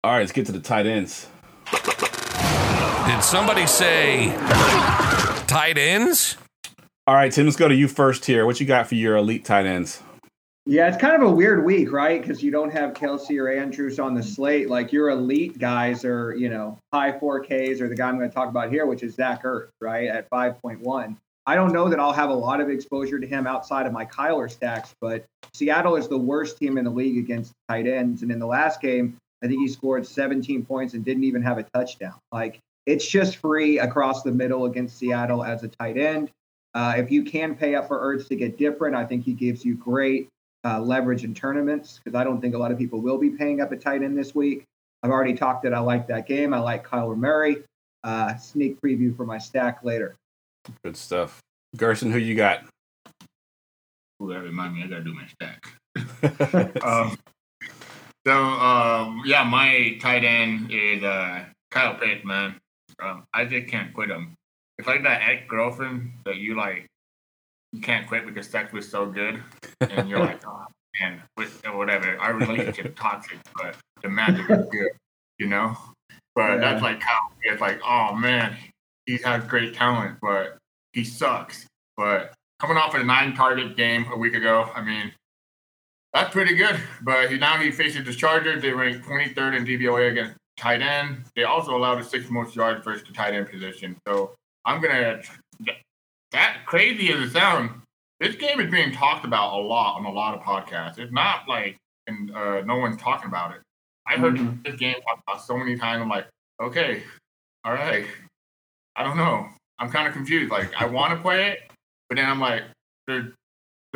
[0.05, 1.25] All right, let's get to the tight ends.
[1.71, 4.27] Did somebody say
[5.47, 6.37] tight ends?
[7.07, 8.45] All right, Tim, let's go to you first here.
[8.45, 10.03] What you got for your elite tight ends?
[10.67, 12.21] Yeah, it's kind of a weird week, right?
[12.21, 14.69] Because you don't have Kelce or Andrews on the slate.
[14.69, 18.35] Like your elite guys are, you know, high 4Ks or the guy I'm going to
[18.35, 21.17] talk about here, which is Zach Ertz, right, at 5.1.
[21.47, 24.05] I don't know that I'll have a lot of exposure to him outside of my
[24.05, 28.21] Kyler stacks, but Seattle is the worst team in the league against tight ends.
[28.21, 31.57] And in the last game, I think he scored 17 points and didn't even have
[31.57, 32.15] a touchdown.
[32.31, 36.31] Like it's just free across the middle against Seattle as a tight end.
[36.73, 39.63] Uh, if you can pay up for Ertz to get different, I think he gives
[39.63, 40.27] you great
[40.65, 43.61] uh, leverage in tournaments because I don't think a lot of people will be paying
[43.61, 44.65] up a tight end this week.
[45.03, 46.53] I've already talked that I like that game.
[46.53, 47.63] I like Kyler Murray.
[48.03, 50.15] Uh, sneak preview for my stack later.
[50.83, 51.39] Good stuff.
[51.77, 52.65] Gerson, who you got?
[54.21, 56.83] Ooh, that remind me, I gotta do my stack.
[56.83, 57.17] um,
[58.25, 62.55] so um, yeah, my tight end is uh, Kyle Pitts, man.
[63.01, 64.33] Um, I just can't quit him.
[64.77, 66.87] It's like that ex girlfriend that you like,
[67.71, 69.41] you can't quit because sex was so good,
[69.81, 70.65] and you're like, oh
[70.99, 71.21] man,
[71.73, 72.17] whatever.
[72.19, 74.91] Our relationship toxic, but the magic is good,
[75.37, 75.75] you know.
[76.35, 76.57] But yeah.
[76.57, 77.31] that's like Kyle.
[77.43, 78.55] It's like, oh man,
[79.05, 80.57] he has great talent, but
[80.93, 81.67] he sucks.
[81.95, 85.11] But coming off a nine target game a week ago, I mean,
[86.15, 86.79] that's pretty good.
[87.01, 88.61] But he, now he faces the Chargers.
[88.61, 91.25] They rank 23rd in DVOA against tight end.
[91.35, 93.97] They also allow the sixth most yards versus the tight end position.
[94.07, 95.21] So I'm gonna
[96.31, 97.71] that crazy as it sounds.
[98.21, 100.97] This game is being talked about a lot on a lot of podcasts.
[100.97, 101.75] It's not like
[102.07, 103.61] and uh, no one's talking about it.
[104.07, 104.61] I heard mm-hmm.
[104.63, 106.01] this game talked about so many times.
[106.01, 106.27] I'm like,
[106.61, 107.03] okay,
[107.65, 108.05] all right.
[108.95, 109.47] I don't know.
[109.79, 110.49] I'm kind of confused.
[110.49, 111.59] Like I want to play it,
[112.07, 112.63] but then I'm like,
[113.05, 113.33] there's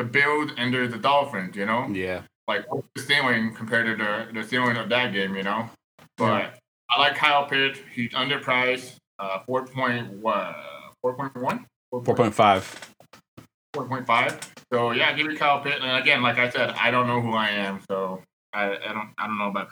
[0.04, 1.56] the and there's the Dolphins.
[1.56, 1.88] You know?
[1.88, 2.22] Yeah.
[2.48, 5.36] Like what's the ceiling compared to the the ceiling of that game?
[5.36, 5.70] You know?
[6.18, 6.50] But yeah.
[6.90, 7.80] I like Kyle Pitts.
[7.94, 8.96] He's underpriced.
[9.20, 10.22] Uh, four point?
[10.22, 11.66] Four point one.
[11.92, 12.94] Four point five.
[13.74, 14.40] Four point five.
[14.72, 15.80] So yeah, give me Kyle Pitts.
[15.82, 19.10] And again, like I said, I don't know who I am, so I, I don't
[19.18, 19.70] I don't know about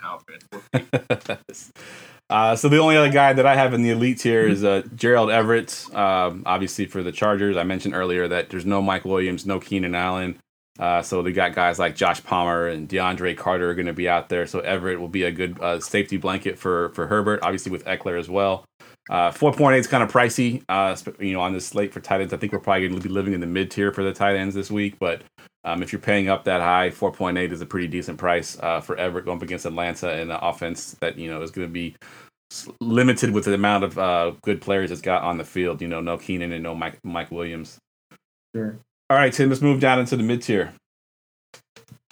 [1.47, 1.71] Pitts.
[2.29, 4.81] Uh, so the only other guy that I have in the elite tier is uh,
[4.95, 5.85] Gerald Everett.
[5.95, 9.95] Um, obviously for the Chargers, I mentioned earlier that there's no Mike Williams, no Keenan
[9.95, 10.37] Allen.
[10.77, 14.09] Uh, so they got guys like Josh Palmer and DeAndre Carter are going to be
[14.09, 14.45] out there.
[14.45, 17.39] So Everett will be a good uh, safety blanket for for Herbert.
[17.43, 18.65] Obviously with Ekeler as well.
[19.09, 22.33] Uh, 4.8 is kind of pricey, uh, you know, on this slate for tight ends.
[22.33, 24.35] I think we're probably going to be living in the mid tier for the tight
[24.35, 24.99] ends this week.
[24.99, 25.23] But
[25.63, 28.97] um, if you're paying up that high, 4.8 is a pretty decent price uh, for
[28.97, 31.95] Everett going up against Atlanta and an offense that you know is going to be
[32.79, 35.81] limited with the amount of uh, good players it's got on the field.
[35.81, 37.77] You know, no Keenan and no Mike Mike Williams.
[38.55, 38.77] Sure.
[39.09, 39.49] All right, Tim.
[39.49, 40.73] Let's move down into the mid tier.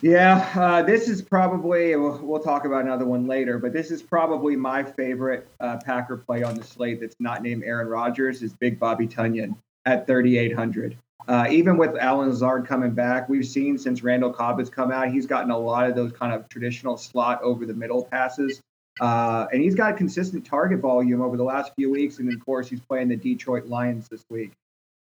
[0.02, 4.56] Yeah, uh, this is probably we'll, talk about another one later, but this is probably
[4.56, 8.78] my favorite uh, Packer play on the slate that's not named Aaron Rodgers is Big
[8.78, 9.56] Bobby Tonyan
[9.86, 10.98] at 3,800.
[11.28, 15.10] Uh, even with Allen Lazard coming back, we've seen since Randall Cobb has come out,
[15.10, 18.62] he's gotten a lot of those kind of traditional slot over the middle passes.
[19.00, 22.20] Uh, and he's got consistent target volume over the last few weeks.
[22.20, 24.52] And of course, he's playing the Detroit Lions this week,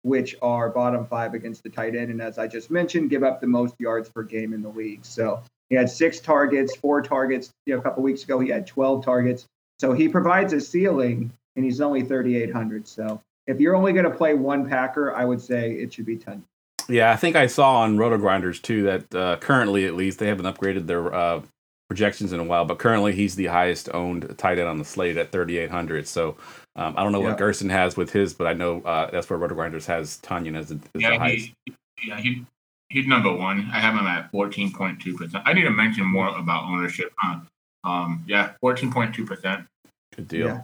[0.06, 2.12] which are bottom five against the tight end.
[2.12, 5.04] And as I just mentioned, give up the most yards per game in the league.
[5.04, 5.42] So
[5.72, 7.50] he had six targets, four targets.
[7.66, 9.48] You know, a couple weeks ago, he had 12 targets.
[9.80, 12.88] So he provides a ceiling, and he's only 3,800.
[12.88, 16.18] So if you're only going to play one Packer, I would say it should be
[16.18, 16.44] 10.
[16.88, 20.28] Yeah, I think I saw on Roto Grinders too that uh, currently, at least, they
[20.28, 21.42] haven't upgraded their uh,
[21.88, 25.18] projections in a while, but currently he's the highest owned tight end on the slate
[25.18, 26.08] at 3,800.
[26.08, 26.36] So
[26.76, 27.30] um, I don't know yeah.
[27.30, 30.58] what Gerson has with his, but I know uh, that's where Roto Grinders has Tonyan
[30.58, 31.52] as, the, as yeah, the highest.
[31.66, 31.74] He,
[32.08, 32.46] yeah, he,
[32.90, 33.70] he's number one.
[33.72, 35.42] I have him at 14.2%.
[35.46, 37.14] I need to mention more about ownership.
[37.18, 37.40] Huh?
[37.84, 39.68] Um, yeah, 14.2%.
[40.16, 40.48] Good deal.
[40.48, 40.62] Yeah.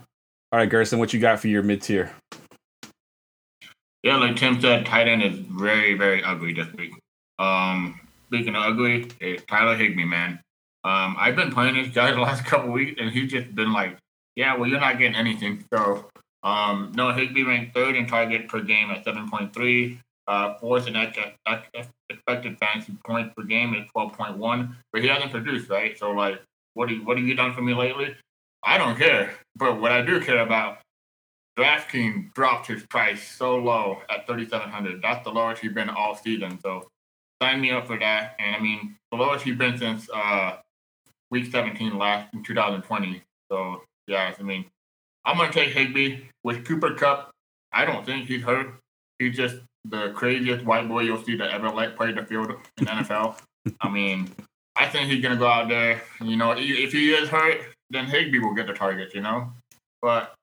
[0.51, 2.11] All right, Gerson, what you got for your mid tier?
[4.03, 6.91] Yeah, like Tim said, tight end is very, very ugly this week.
[7.37, 10.39] Um, speaking of ugly, it's Tyler Higbee, man.
[10.83, 13.97] Um, I've been playing this guy the last couple weeks, and he's just been like,
[14.35, 16.09] "Yeah, well, you're not getting anything." So,
[16.43, 22.57] um, Noah Higbee ranked third in target per game at 7.3, uh, fourth in expected
[22.59, 25.97] fantasy points per game at 12.1, but he hasn't produced, right?
[25.97, 26.41] So, like,
[26.73, 28.15] what do you, what have you done for me lately?
[28.63, 30.79] I don't care, but what I do care about,
[31.59, 35.01] DraftKings dropped his price so low at 3,700.
[35.01, 36.59] That's the lowest he's been all season.
[36.61, 36.87] So,
[37.41, 38.35] sign me up for that.
[38.39, 40.57] And I mean, the lowest he's been since uh,
[41.31, 43.21] week 17 last in 2020.
[43.51, 44.65] So Yeah, I mean,
[45.25, 47.31] I'm gonna take Higbee with Cooper Kupp.
[47.71, 48.73] I don't think he's hurt.
[49.19, 52.85] He's just the craziest white boy you'll see that ever like play the field in
[52.85, 53.39] the NFL.
[53.79, 54.29] I mean,
[54.75, 56.01] I think he's gonna go out there.
[56.21, 59.13] You know, if he is hurt, then Higbee will get the targets.
[59.15, 59.51] You know,
[60.01, 60.33] but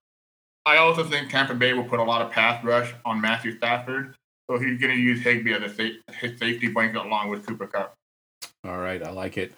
[0.64, 4.14] I also think Tampa Bay will put a lot of pass rush on Matthew Stafford,
[4.50, 7.94] so he's gonna use Higbee as a sa- his safety blanket along with Cooper Kupp.
[8.64, 9.52] All right, I like it.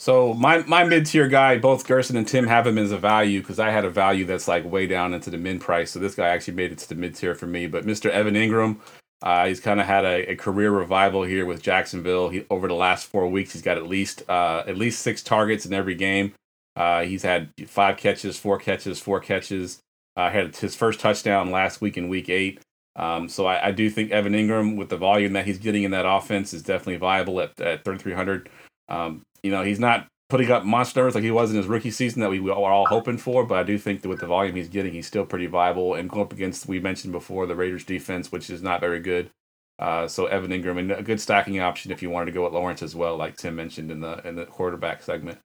[0.00, 3.40] So my my mid tier guy, both Gerson and Tim have him as a value
[3.40, 5.90] because I had a value that's like way down into the min price.
[5.90, 7.66] So this guy actually made it to the mid tier for me.
[7.66, 8.08] But Mr.
[8.08, 8.78] Evan Engram,
[9.22, 12.28] uh, he's kind of had a, a, career revival here with Jacksonville.
[12.28, 15.66] He over the last four weeks, he's got at least uh, at least six targets
[15.66, 16.34] in every game.
[16.76, 19.80] Uh, he's had five catches, four catches, four catches.
[20.16, 22.60] Uh, had his first touchdown last week in Week Eight.
[22.94, 25.92] Um, so I, I, do think Evan Engram, with the volume that he's getting in
[25.92, 28.48] that offense, is definitely viable at, at 3,300.
[28.88, 31.90] Um, you know, he's not putting up monster numbers like he was in his rookie
[31.90, 34.56] season that we were all hoping for, but I do think that with the volume
[34.56, 37.84] he's getting, he's still pretty viable and going up against we mentioned before the Raiders
[37.84, 39.30] defense, which is not very good.
[39.78, 42.52] Uh, so Evan Engram and a good stacking option if you wanted to go with
[42.52, 45.38] Lawrence as well, like Tim mentioned in the in the quarterback segment.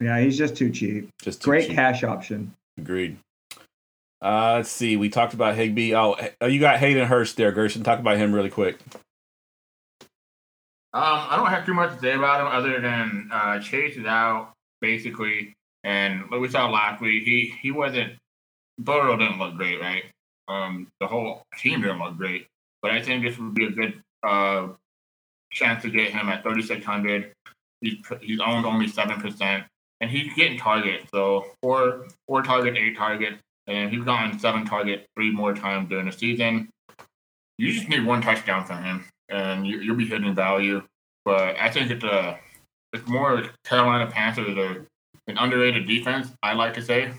[0.00, 1.08] Yeah, he's just too cheap.
[1.20, 1.76] Just too great cheap.
[1.76, 2.54] cash option.
[2.78, 3.16] Agreed.
[4.22, 4.96] Uh, let's see.
[4.96, 5.94] We talked about Higbee.
[5.94, 7.82] Oh, you got Hayden Hurst there, Gerson.
[7.82, 8.78] Talk about him really quick.
[10.94, 14.06] Um, I don't have too much to say about him other than uh, Chase is
[14.06, 15.52] out basically,
[15.82, 18.12] and like we saw last week, he he wasn't.
[18.78, 20.04] Burrow didn't look great, right?
[20.46, 22.46] Um, the whole team didn't look great,
[22.80, 24.68] but I think this would be a good uh,
[25.50, 27.32] chance to get him at 3,600.
[27.80, 29.64] He's he's owned only seven percent,
[30.00, 31.10] and he's getting targets.
[31.10, 33.34] So four four target, eight target,
[33.66, 36.68] and he's gotten seven target three more times during the season.
[37.58, 40.82] You just need one touchdown from him and you, will be hitting value.
[41.24, 42.38] But I think it's a
[42.92, 44.86] it's more Carolina Panthers are
[45.26, 46.28] an underrated defense.
[46.42, 47.16] I like to say, and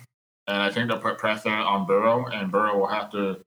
[0.47, 3.41] I think they'll put pressure on Burrow, and Burrow will have to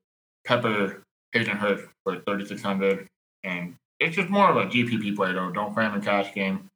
[0.45, 3.07] pepper Hayden Hurst for thirty six hundred,
[3.45, 5.51] and it's just more of a GPP play though.
[5.51, 6.69] Don't him in cash game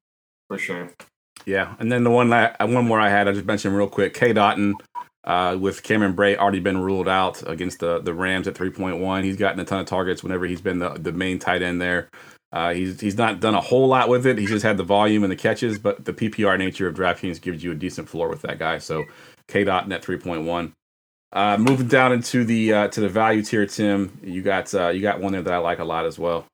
[0.49, 0.90] for sure.
[1.45, 4.14] Yeah, and then the one that one more I had, I just mentioned real quick.
[4.14, 4.75] Cade Otton
[5.25, 9.25] uh, with Cameron Brate already been ruled out against the the Rams at 3.1.
[9.25, 12.09] He's gotten a ton of targets whenever he's been the, the main tight end there.
[12.53, 14.37] Uh, he's he's not done a whole lot with it.
[14.39, 17.65] He's just had the volume and the catches, but the PPR nature of DraftKings gives
[17.65, 18.79] you a decent floor with that guy.
[18.79, 19.05] So
[19.49, 20.73] K dot net 3.1.
[21.33, 25.01] Uh, moving down into the uh, to the value tier, Tim, you got uh, you
[25.01, 26.45] got one there that I like a lot as well.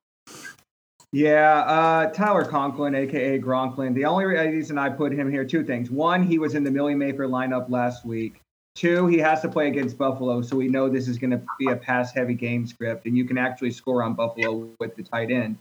[1.10, 3.94] Yeah, uh, Tyler Conklin, aka Gronklin.
[3.94, 5.90] The only reason I put him here, two things.
[5.90, 8.42] One, he was in the Milly Maker lineup last week.
[8.78, 11.66] Two, he has to play against Buffalo, so we know this is going to be
[11.66, 15.32] a pass heavy game script, and you can actually score on Buffalo with the tight
[15.32, 15.58] end.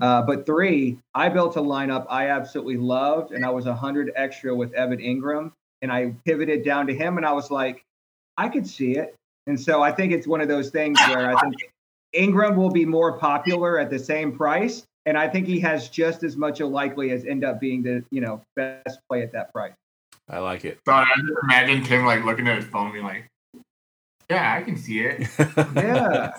[0.00, 4.54] Uh, but three, I built a lineup I absolutely loved, and I was 100 extra
[4.54, 5.50] with Evan Engram,
[5.80, 7.86] and I pivoted down to him, and I was like,
[8.36, 9.14] I could see it.
[9.46, 11.54] And so I think it's one of those things where I think
[12.12, 16.22] Ingram will be more popular at the same price, and I think he has just
[16.22, 19.54] as much a likely as end up being the you know best play at that
[19.54, 19.72] price.
[20.30, 20.78] I like it.
[20.84, 23.28] So I just imagine Tim like looking at his phone, being like,
[24.28, 25.28] "Yeah, I can see it."
[25.76, 26.32] yeah.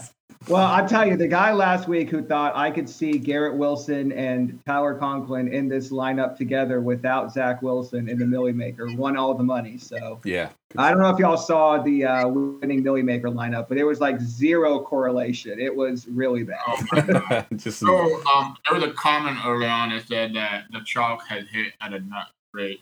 [0.47, 4.13] Well, I'll tell you, the guy last week who thought I could see Garrett Wilson
[4.13, 9.17] and Tyler Conklin in this lineup together without Zach Wilson in the Milly Maker won
[9.17, 9.77] all the money.
[9.77, 13.77] So yeah, I don't know if y'all saw the uh, winning Milly Maker lineup, but
[13.77, 15.59] it was like zero correlation.
[15.59, 16.59] It was really bad.
[16.67, 21.27] Oh, Just so um, there was a comment early on that said that the chalk
[21.27, 22.81] had hit at a nut rate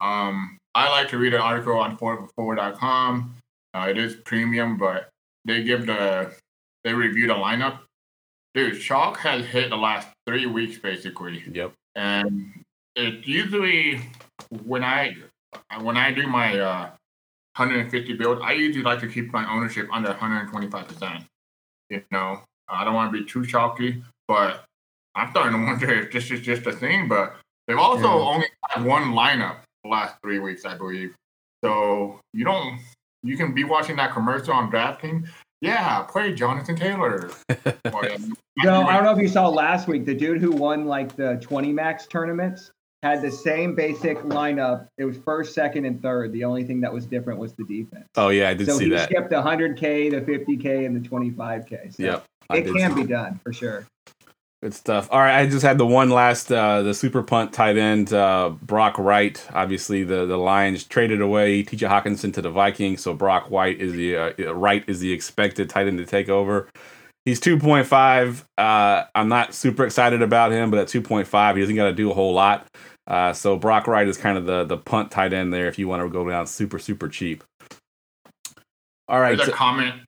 [0.00, 3.34] um, I like to read an article on forward.com.
[3.74, 5.08] Uh, it is premium, but
[5.44, 6.32] they give the
[6.84, 7.80] they review the lineup.
[8.54, 11.44] Dude, Chalk has hit the last three weeks basically.
[11.52, 11.72] Yep.
[11.96, 12.64] And
[12.96, 14.00] it usually
[14.64, 15.16] when I
[15.80, 16.90] when I do my uh,
[17.56, 21.24] 150 build, I usually like to keep my ownership under 125 percent.
[21.90, 24.64] You know, I don't want to be too chalky, but
[25.14, 27.08] I'm starting to wonder if this is just a thing.
[27.08, 27.36] But
[27.66, 28.28] they've also yeah.
[28.28, 31.14] only had one lineup last three weeks, I believe.
[31.64, 32.78] So you don't
[33.22, 35.28] you can be watching that commercial on DraftKings.
[35.60, 37.30] Yeah, play Jonathan Taylor.
[37.50, 41.36] no, I don't know if you saw last week the dude who won like the
[41.42, 42.70] 20 max tournaments
[43.02, 44.86] had the same basic lineup.
[44.96, 46.32] It was first, second, and third.
[46.32, 48.06] The only thing that was different was the defense.
[48.16, 49.10] Oh yeah, I did so see he that.
[49.10, 51.94] skipped the 100k, the 50k, and the 25k.
[51.94, 53.86] So yep, it can be done for sure.
[54.62, 55.08] Good stuff.
[55.10, 58.50] All right, I just had the one last, uh, the super punt tight end, uh,
[58.60, 59.42] Brock Wright.
[59.54, 61.86] Obviously, the the Lions traded away T.J.
[61.86, 65.86] Hockenson to the Vikings, so Brock White is the uh, Wright is the expected tight
[65.86, 66.68] end to take over.
[67.24, 68.44] He's two point five.
[68.58, 71.86] Uh, I'm not super excited about him, but at two point five, he doesn't got
[71.86, 72.66] to do a whole lot.
[73.06, 75.88] Uh, so Brock Wright is kind of the the punt tight end there if you
[75.88, 77.44] want to go down super super cheap.
[79.08, 79.38] All right.
[79.38, 80.02] There's a comment.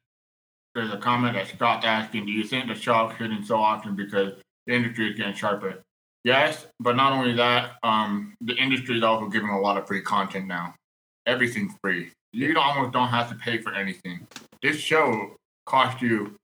[0.74, 2.26] There's a comment that Scott's asking.
[2.26, 4.34] Do you think the shark's hitting so often because
[4.66, 5.82] the industry is getting sharper?
[6.24, 10.02] Yes, but not only that, um, the industry is also giving a lot of free
[10.02, 10.74] content now.
[11.26, 12.12] Everything's free.
[12.32, 14.26] You almost don't have to pay for anything.
[14.62, 16.36] This show cost you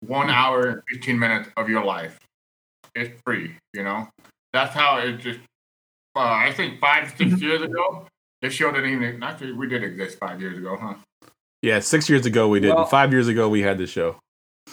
[0.00, 2.18] one hour and 15 minutes of your life.
[2.94, 4.08] It's free, you know?
[4.52, 5.40] That's how it just,
[6.16, 8.06] uh, I think five, six years ago,
[8.40, 10.94] this show didn't even, actually, we did exist five years ago, huh?
[11.62, 12.74] Yeah, six years ago we did.
[12.74, 14.16] Well- Five years ago we had the show.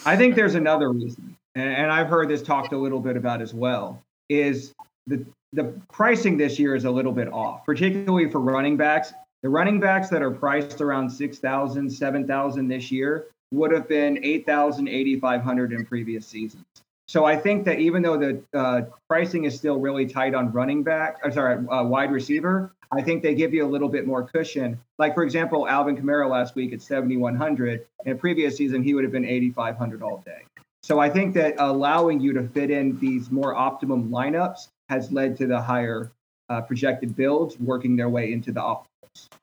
[0.06, 3.42] I think there's another reason, and, and I've heard this talked a little bit about
[3.42, 4.72] as well, is
[5.06, 5.24] the
[5.54, 9.12] the pricing this year is a little bit off, particularly for running backs.
[9.42, 14.88] The running backs that are priced around 6,000, 7,000 this year would have been 8,000,
[14.88, 16.64] 8,500 in previous seasons.
[17.08, 20.82] So I think that even though the uh, pricing is still really tight on running
[20.82, 24.22] back, I'm sorry, uh, wide receiver, I think they give you a little bit more
[24.22, 24.78] cushion.
[24.98, 27.86] Like for example, Alvin Kamara last week at 7,100.
[28.04, 30.42] In previous season, he would have been 8,500 all day.
[30.82, 35.36] So I think that allowing you to fit in these more optimum lineups has led
[35.38, 36.12] to the higher
[36.50, 38.84] uh, projected builds working their way into the optimums.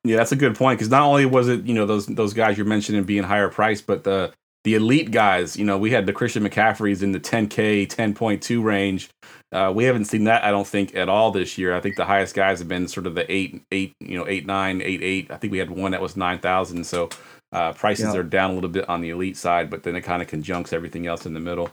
[0.03, 2.57] Yeah, that's a good point because not only was it you know those those guys
[2.57, 4.31] you're mentioning being higher priced, but the
[4.65, 5.55] the elite guys.
[5.55, 9.09] You know, we had the Christian McCaffreys in the 10k, 10.2 range.
[9.51, 11.75] Uh, we haven't seen that, I don't think, at all this year.
[11.75, 14.45] I think the highest guys have been sort of the eight, eight, you know, eight,
[14.45, 15.31] nine, eight, eight.
[15.31, 16.83] I think we had one that was nine thousand.
[16.85, 17.09] So
[17.53, 18.19] uh, prices Yeah.
[18.19, 20.73] are down a little bit on the elite side, but then it kind of conjuncts
[20.73, 21.69] everything else in the middle.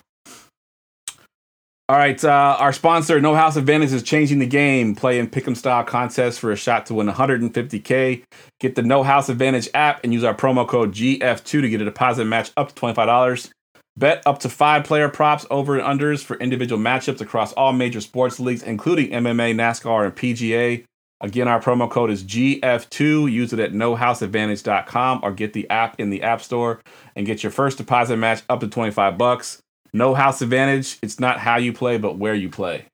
[1.93, 4.95] All right, uh, our sponsor, No House Advantage, is changing the game.
[4.95, 8.23] Play in Pick'em style contests for a shot to win 150k.
[8.61, 11.85] Get the No House Advantage app and use our promo code GF2 to get a
[11.85, 13.51] deposit match up to $25.
[13.99, 18.01] Bet up to five player props over and unders for individual matchups across all major
[18.01, 20.85] sports leagues, including MMA, NASCAR, and PGA.
[21.21, 23.31] Again, our promo code is GF2.
[23.31, 26.81] Use it at nohouseadvantage.com or get the app in the App Store
[27.15, 29.62] and get your first deposit match up to 25 bucks.
[29.93, 30.99] No House Advantage.
[31.03, 32.87] It's not how you play, but where you play.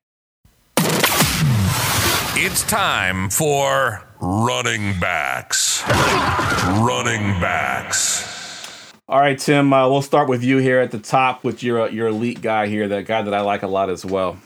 [2.40, 5.82] It's time for running backs.
[5.86, 8.92] Running backs.
[9.08, 9.72] All right, Tim.
[9.72, 12.66] Uh, we'll start with you here at the top with your uh, your elite guy
[12.66, 14.36] here, that guy that I like a lot as well.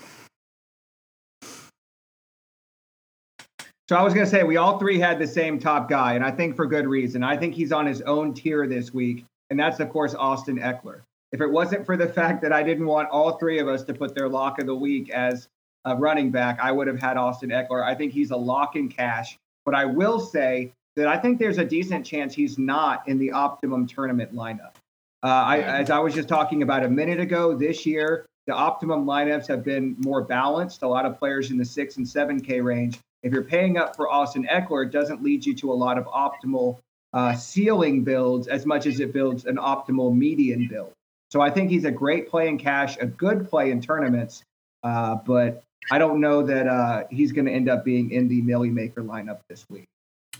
[3.89, 6.25] So I was going to say we all three had the same top guy, and
[6.25, 7.23] I think for good reason.
[7.23, 11.01] I think he's on his own tier this week, and that's of course Austin Ekeler.
[11.33, 13.95] If it wasn't for the fact that I didn't want all three of us to
[13.95, 15.49] put their lock of the week as
[15.85, 17.83] a running back, I would have had Austin Ekeler.
[17.83, 21.59] I think he's a lock in cash, but I will say that I think there's
[21.59, 24.75] a decent chance he's not in the optimum tournament lineup.
[25.23, 29.07] Uh, I, as I was just talking about a minute ago, this year the optimum
[29.07, 30.83] lineups have been more balanced.
[30.83, 32.99] A lot of players in the six and seven K range.
[33.23, 36.05] If you're paying up for Austin Ekeler, it doesn't lead you to a lot of
[36.07, 36.79] optimal
[37.13, 40.93] uh, ceiling builds as much as it builds an optimal median build.
[41.33, 44.45] So I think he's a great play in cash, a good play in tournaments,
[44.83, 48.43] uh, but I don't know that uh, he's going to end up being in the
[48.43, 49.87] Milly Maker lineup this week.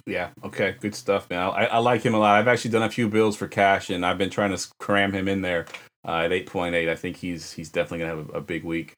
[0.07, 0.29] Yeah.
[0.45, 0.77] Okay.
[0.81, 1.39] Good stuff, man.
[1.39, 2.39] I, I like him a lot.
[2.39, 5.29] I've actually done a few builds for cash, and I've been trying to cram him
[5.29, 5.65] in there
[6.07, 6.91] uh, at eight point eight.
[6.91, 8.95] I think he's he's definitely gonna have a, a big week.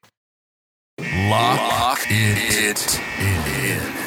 [0.99, 4.05] Lock it in.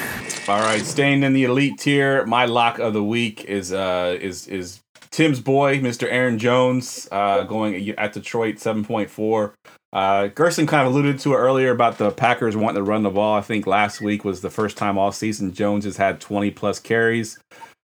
[0.50, 4.48] All right, staying in the elite tier, my lock of the week is uh is
[4.48, 4.82] is
[5.18, 6.08] Tim's boy, Mr.
[6.12, 9.56] Aaron Jones, uh, going at Detroit seven point four.
[9.92, 13.10] Uh, Gerson kind of alluded to it earlier about the Packers wanting to run the
[13.10, 13.36] ball.
[13.36, 16.80] I think last week was the first time all season Jones has had twenty plus
[16.80, 17.40] carries.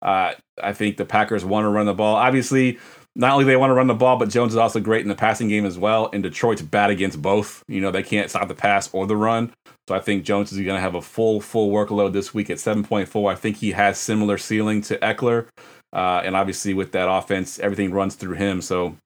[0.03, 2.17] Uh, I think the Packers want to run the ball.
[2.17, 2.81] Obviously,
[3.15, 5.15] not only they want to run the ball, but Jones is also great in the
[5.15, 6.11] passing game as well.
[6.13, 7.63] And Detroit's bad against both.
[7.69, 9.53] You know, they can't stop the pass or the run.
[9.89, 12.57] So I think Jones is going to have a full full workload this week at
[12.57, 13.31] 7.4.
[13.31, 15.47] I think he has similar ceiling to Ekeler.
[15.93, 18.63] Uh, and obviously with that offense, everything runs through him.
[18.63, 18.97] So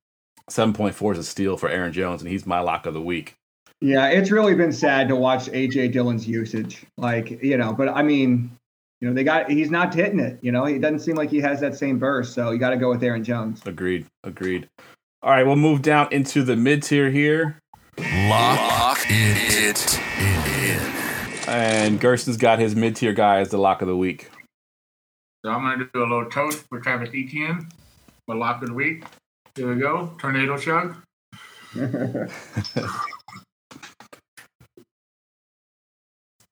[0.50, 3.34] 7.4 is a steal for Aaron Jones, and he's my lock of the week.
[3.80, 6.84] Yeah, it's really been sad to watch AJ Dillon's usage.
[6.96, 8.50] Like, you know, but I mean,
[9.00, 10.38] you know, they got he's not hitting it.
[10.40, 12.34] You know, he doesn't seem like he has that same burst.
[12.34, 13.60] So you got to go with Aaron Jones.
[13.66, 14.06] Agreed.
[14.22, 14.68] Agreed.
[15.22, 17.58] All right, we'll move down into the mid tier here.
[17.98, 19.74] Lock it in.
[21.46, 24.30] And Gerson's got his mid tier guy as the lock of the week.
[25.44, 27.68] So I'm going to do a little toast for Travis Etienne,
[28.26, 29.04] my lock of the week.
[29.54, 30.14] Here we go.
[30.18, 30.96] Tornado chug.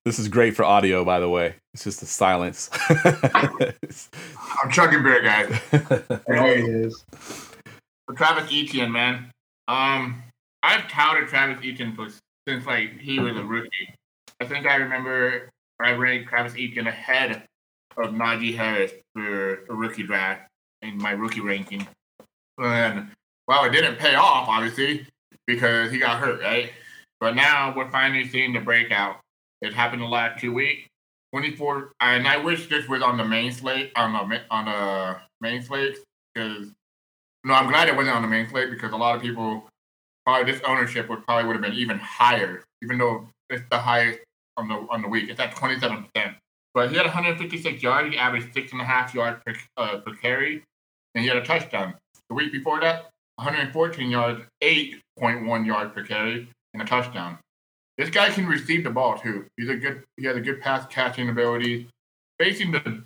[0.05, 1.55] This is great for audio, by the way.
[1.73, 2.69] It's just the silence.
[2.91, 5.61] I'm chugging beer, guys.
[6.27, 7.05] There he is.
[8.09, 9.31] for Travis Etienne, man.
[9.69, 10.25] Um,
[10.65, 12.09] I've touted Travis Etienne for,
[12.49, 13.95] since like he was a rookie.
[14.41, 17.45] I think I remember I ranked Travis Etienne ahead
[17.97, 20.49] of Najee Harris for a rookie draft
[20.83, 21.87] in my rookie ranking.
[22.59, 23.09] And
[23.47, 25.07] well, it didn't pay off, obviously,
[25.47, 26.71] because he got hurt, right?
[27.21, 29.17] But now we're finally seeing the breakout.
[29.61, 30.89] It happened the last two weeks.
[31.33, 35.63] 24, and I wish this was on the main slate, on the, on the main
[35.63, 35.97] slate,
[36.35, 36.69] because,
[37.45, 39.65] no, I'm glad it wasn't on the main slate because a lot of people,
[40.27, 44.21] probably this ownership would probably would have been even higher, even though it's the highest
[44.59, 45.31] on the on the week.
[45.31, 46.35] It's at 27%.
[46.75, 48.11] But he had 156 yards.
[48.11, 50.63] He averaged six and a half yards per, uh, per carry,
[51.15, 51.95] and he had a touchdown.
[52.29, 57.39] The week before that, 114 yards, 8.1 yards per carry, and a touchdown.
[57.99, 59.47] This guy can receive the ball too.
[59.57, 60.03] He's a good.
[60.17, 61.89] He has a good pass catching ability.
[62.39, 63.05] Facing the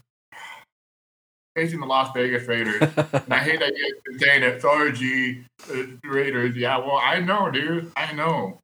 [1.56, 4.62] facing the Las Vegas Raiders, and I hate that you're saying it.
[4.62, 6.56] Sorry, G uh, Raiders.
[6.56, 7.90] Yeah, well, I know, dude.
[7.96, 8.60] I know.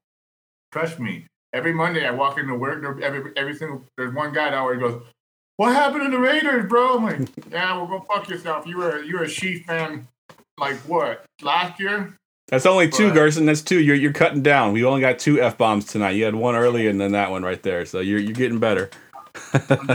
[0.71, 1.27] Trust me.
[1.53, 2.83] Every Monday, I walk into work.
[3.03, 5.03] Every every single there's one guy that always goes,
[5.57, 8.67] "What happened to the Raiders, bro?" I'm like, "Yeah, well, go fuck yourself.
[8.67, 10.09] You were you were a Chiefs fan,
[10.59, 12.17] like what last year?
[12.49, 13.47] That's only two, But- Gerson.
[13.47, 13.81] That's two.
[13.81, 14.73] You're you're cutting down.
[14.73, 16.11] We only got two f bombs tonight.
[16.13, 17.85] You had one early and then that one right there.
[17.87, 18.91] So you're you're getting better.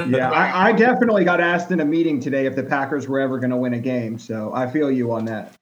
[0.07, 3.37] Yeah, I, I definitely got asked in a meeting today if the Packers were ever
[3.37, 4.17] going to win a game.
[4.17, 5.53] So I feel you on that.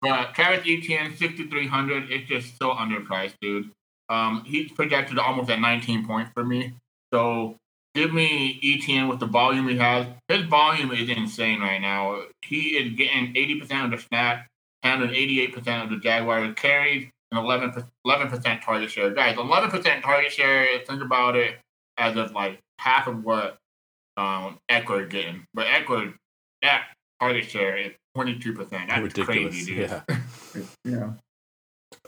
[0.00, 3.70] But Travis Etienne, 6,300, it's just so underpriced, dude.
[4.08, 6.72] Um, he's projected almost at 19 points for me.
[7.12, 7.56] So
[7.94, 10.06] give me ETN with the volume he has.
[10.28, 12.22] His volume is insane right now.
[12.42, 14.46] He is getting 80% of the snap,
[14.82, 19.10] handling 88% of the Jaguars carries, and 11 11% target share.
[19.10, 21.56] Guys, 11% target share, think about it
[21.98, 23.58] as of like half of what
[24.16, 25.44] um, Ekeler is getting.
[25.52, 26.14] But Ekeler,
[26.62, 26.86] that
[27.20, 28.70] target share is 22%.
[28.70, 29.54] That's Ridiculous.
[29.54, 29.90] crazy, dude.
[29.90, 30.02] Yeah.
[30.84, 31.10] Yeah.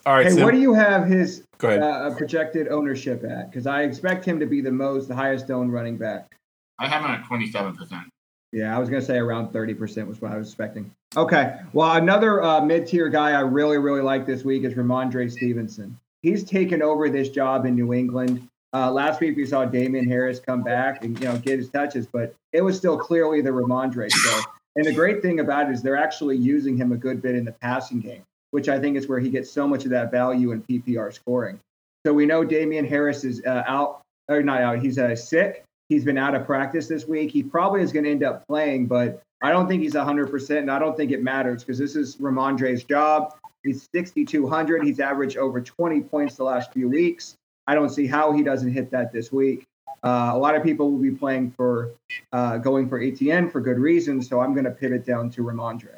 [0.07, 0.27] All right.
[0.27, 1.83] Hey, Sim, what do you have his go ahead.
[1.83, 3.51] uh, projected ownership at?
[3.51, 6.35] Because I expect him to be the most, the highest owned running back.
[6.79, 8.05] I have him at 27%.
[8.53, 10.91] Yeah, I was going to say around 30% was what I was expecting.
[11.17, 11.59] Okay.
[11.73, 15.99] Well, another uh, mid tier guy I really, really like this week is Rhamondre Stevenson.
[16.23, 18.49] He's taken over this job in New England.
[18.73, 22.07] Uh, last week we saw Damien Harris come back and you know get his touches,
[22.07, 24.41] but it was still clearly the Rhamondre show.
[24.77, 27.45] And the great thing about it is they're actually using him a good bit in
[27.45, 30.53] the passing game, which I think is where he gets so much of that value
[30.53, 31.61] in PPR scoring.
[32.07, 34.79] So we know Damien Harris is uh, out, or not out.
[34.79, 35.65] He's uh, sick.
[35.89, 37.31] He's been out of practice this week.
[37.31, 40.71] He probably is going to end up playing, but I don't think he's 100%, and
[40.71, 43.35] I don't think it matters because this is Rhamondre's job.
[43.63, 44.85] He's 6,200.
[44.85, 47.37] He's averaged over 20 points the last few weeks.
[47.67, 49.67] I don't see how he doesn't hit that this week.
[50.03, 51.93] Uh, a lot of people will be playing for
[52.33, 55.97] uh, going for ATN for good reasons, so I'm going to pivot down to Rhamondre.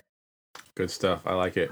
[0.75, 1.23] Good stuff.
[1.27, 1.71] I like it.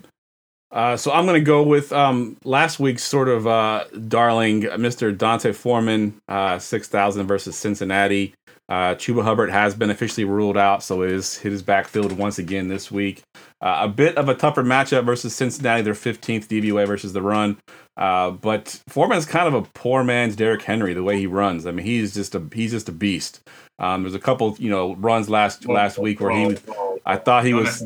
[0.72, 5.16] Uh, so I'm going to go with um, last week's sort of uh, darling, Mr.
[5.16, 8.34] D'Onta Foreman, uh, 6,000 versus Cincinnati.
[8.68, 12.38] Uh, Chuba Hubbard has been officially ruled out, so it is hit his backfield once
[12.38, 13.22] again this week.
[13.60, 17.58] Uh, a bit of a tougher matchup versus Cincinnati, their 15th DVOA versus the run.
[17.96, 21.66] Uh, but Foreman's kind of a poor man's Derrick Henry, the way he runs.
[21.66, 23.40] I mean, he's just a he's just a beast.
[23.80, 26.56] Um, there's a couple, you know, runs last last week where he,
[27.04, 27.84] I thought he was.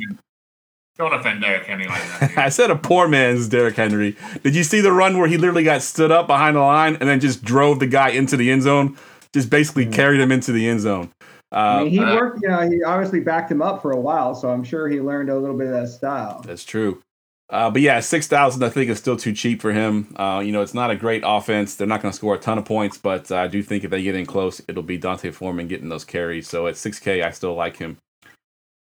[0.98, 2.32] Offend- Don't offend Derrick Henry like that.
[2.38, 4.16] I said a poor man's Derrick Henry.
[4.42, 7.08] Did you see the run where he literally got stood up behind the line and
[7.08, 8.96] then just drove the guy into the end zone?
[9.32, 11.10] Just basically carried him into the end zone.
[11.50, 14.00] I Uh, mean, he uh, worked, you know, he obviously backed him up for a
[14.00, 16.42] while, so I'm sure he learned a little bit of that style.
[16.46, 17.00] that's true.
[17.50, 20.14] Uh, but yeah, six thousand I think is still too cheap for him.
[20.16, 21.74] Uh, you know, it's not a great offense.
[21.74, 24.02] They're not going to score a ton of points, but I do think if they
[24.02, 26.48] get in close, it'll be D'Onta Foreman getting those carries.
[26.48, 27.98] So at six K, I still like him.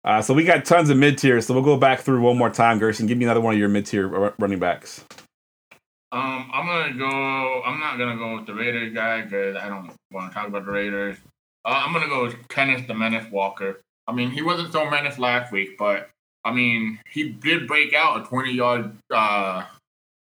[0.08, 1.46] Uh, so we got tons of mid tiers.
[1.46, 3.06] So we'll go back through one more time, Gerson.
[3.06, 5.04] Give me another one of your mid tier r- running backs.
[6.10, 7.62] Um, I'm gonna go.
[7.62, 10.64] I'm not gonna go with the Raiders guy because I don't want to talk about
[10.64, 11.18] the Raiders.
[11.66, 13.80] Uh, I'm gonna go with Kenneth the Menace Walker.
[14.06, 16.08] I mean, he wasn't so menace last week, but
[16.42, 19.66] I mean, he did break out a 20 yard uh,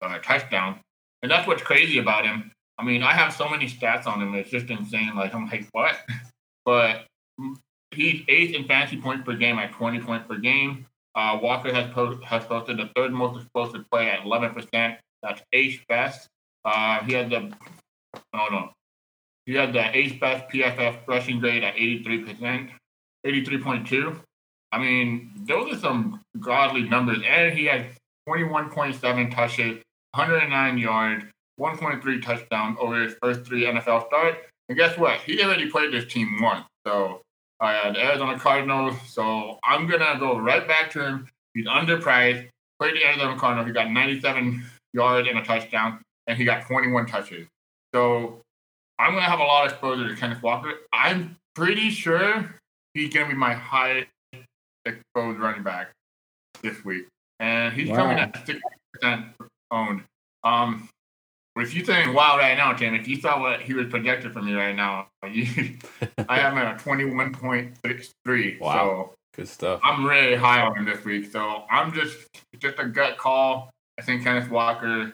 [0.01, 0.81] uh, touchdown,
[1.21, 2.51] and that's what's crazy about him.
[2.77, 5.15] I mean, I have so many stats on him; it's just insane.
[5.15, 5.95] Like I'm like, what?
[6.63, 7.07] But
[7.91, 10.85] he's eighth in fantasy points per game at 20 points per game.
[11.13, 14.97] Uh, Walker has po- has posted the third most explosive play at 11 percent.
[15.21, 16.27] That's eighth best.
[16.63, 17.51] Uh, he had the
[18.33, 18.69] oh no,
[19.45, 22.69] he had the eighth best PFF rushing grade at 83 percent,
[23.25, 24.19] 83.2.
[24.71, 27.87] I mean, those are some godly numbers, and he had
[28.27, 29.81] 21.7 touches,
[30.13, 31.25] 109 yards,
[31.59, 34.37] 1.3 touchdowns over his first three NFL starts.
[34.69, 35.19] And guess what?
[35.21, 36.65] He already played this team once.
[36.87, 37.21] So
[37.61, 38.95] uh, the Arizona Cardinals.
[39.07, 41.27] So I'm gonna go right back to him.
[41.53, 42.47] He's underpriced.
[42.79, 43.67] Played the Arizona Cardinals.
[43.67, 47.47] He got 97 yards and a touchdown, and he got 21 touches.
[47.93, 48.41] So
[48.99, 50.73] I'm gonna have a lot of exposure to Kenneth Walker.
[50.91, 52.55] I'm pretty sure
[52.93, 54.07] he's gonna be my highest
[54.85, 55.91] exposed running back
[56.63, 57.05] this week,
[57.39, 57.95] and he's Wow.
[57.97, 58.61] coming at sixty
[58.93, 59.27] percent
[59.69, 60.03] owned.
[60.43, 60.89] Um,
[61.57, 64.41] if you think wow right now, Tim, if you saw what he was projected for
[64.41, 65.45] me right now, you,
[66.29, 68.57] I am at a twenty-one point six three.
[68.59, 68.73] Wow.
[68.73, 69.79] So Good stuff.
[69.83, 71.31] I'm really high on him this week.
[71.31, 72.17] So I'm just
[72.59, 73.69] just a gut call.
[73.97, 75.13] I think Kenneth Walker.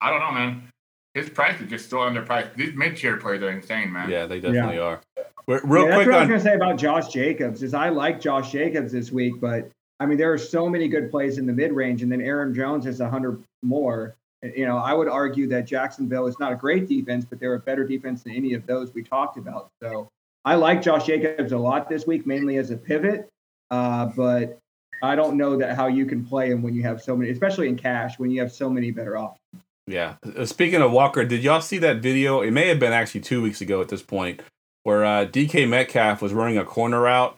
[0.00, 0.68] I don't know, man.
[1.14, 2.54] His price is just still underpriced.
[2.54, 4.08] These mid-tier players are insane, man.
[4.08, 5.00] Yeah, they definitely are.
[5.48, 7.64] Re- Real yeah, quick that's what I was going to say about Josh Jacobs.
[7.64, 9.68] Is I like Josh Jacobs this week, but
[9.98, 12.54] I mean there are so many good plays in the mid range, and then Aaron
[12.54, 14.14] Jones has hundred more.
[14.42, 17.60] You know, I would argue that Jacksonville is not a great defense, but they're a
[17.60, 19.68] better defense than any of those we talked about.
[19.82, 20.08] So
[20.44, 23.28] I like Josh Jacobs a lot this week, mainly as a pivot.
[23.70, 24.58] Uh, but
[25.02, 27.68] I don't know that how you can play him when you have so many, especially
[27.68, 29.62] in cash, when you have so many better options.
[29.86, 30.16] Yeah.
[30.36, 32.40] Uh, Speaking of Walker, did y'all see that video?
[32.40, 34.42] It may have been actually two weeks ago at this point,
[34.84, 37.36] where uh, DK Metcalf was running a corner route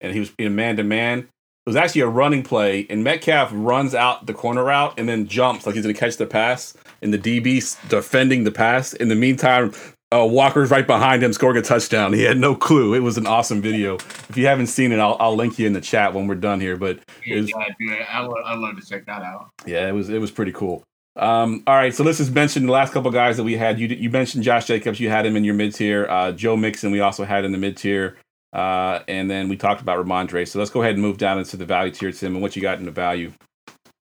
[0.00, 1.28] and he was being man to man.
[1.66, 5.26] It was actually a running play, and Metcalf runs out the corner route and then
[5.26, 8.92] jumps like he's going to catch the pass, and the DB's defending the pass.
[8.92, 9.72] In the meantime,
[10.12, 12.12] uh, Walker's right behind him, scoring a touchdown.
[12.12, 12.92] He had no clue.
[12.92, 13.94] It was an awesome video.
[13.94, 16.60] If you haven't seen it, I'll, I'll link you in the chat when we're done
[16.60, 16.76] here.
[16.76, 17.48] But it was,
[17.80, 19.48] Yeah, I love, I love to check that out.
[19.66, 20.84] yeah, it was it was pretty cool.
[21.16, 23.78] Um, all right, so let's just mention the last couple guys that we had.
[23.80, 26.06] You you mentioned Josh Jacobs, you had him in your mid tier.
[26.10, 28.16] Uh, Joe Mixon, we also had in the mid tier,
[28.54, 30.46] uh, and then we talked about Rhamondre.
[30.46, 32.62] So let's go ahead and move down into the value tier, Tim, and what you
[32.62, 33.32] got in the value.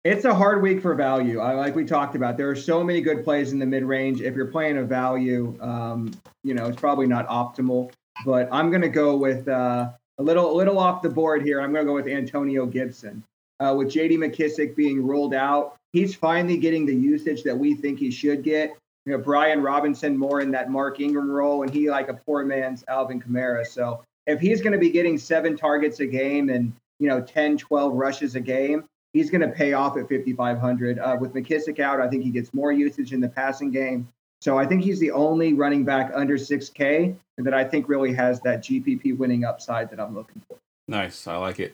[0.04, 1.40] It's a hard week for value.
[1.40, 4.22] I, like we talked about, there are so many good plays in the mid range.
[4.22, 6.14] If you're playing a value, um,
[6.44, 7.92] you know it's probably not optimal.
[8.26, 11.60] But I'm going to go with uh, a little, a little off the board here.
[11.62, 13.24] I'm going to go with Antonio Gibson.
[13.60, 14.18] Uh, with J.D.
[14.18, 18.78] McKissic being ruled out, he's finally getting the usage that we think he should get.
[19.06, 22.46] You know, Brian Robinson more in that Mark Ingram role, and he like a poor
[22.46, 23.66] man's Alvin Kamara.
[23.66, 27.58] So if he's going to be getting seven targets a game and you know 10,
[27.58, 31.00] 12 rushes a game, he's going to pay off at 5,500.
[31.00, 34.08] Uh, with McKissic out, I think he gets more usage in the passing game.
[34.42, 38.40] So I think he's the only running back under 6K that I think really has
[38.42, 40.58] that GPP winning upside that I'm looking for.
[40.88, 41.74] Nice, I like it.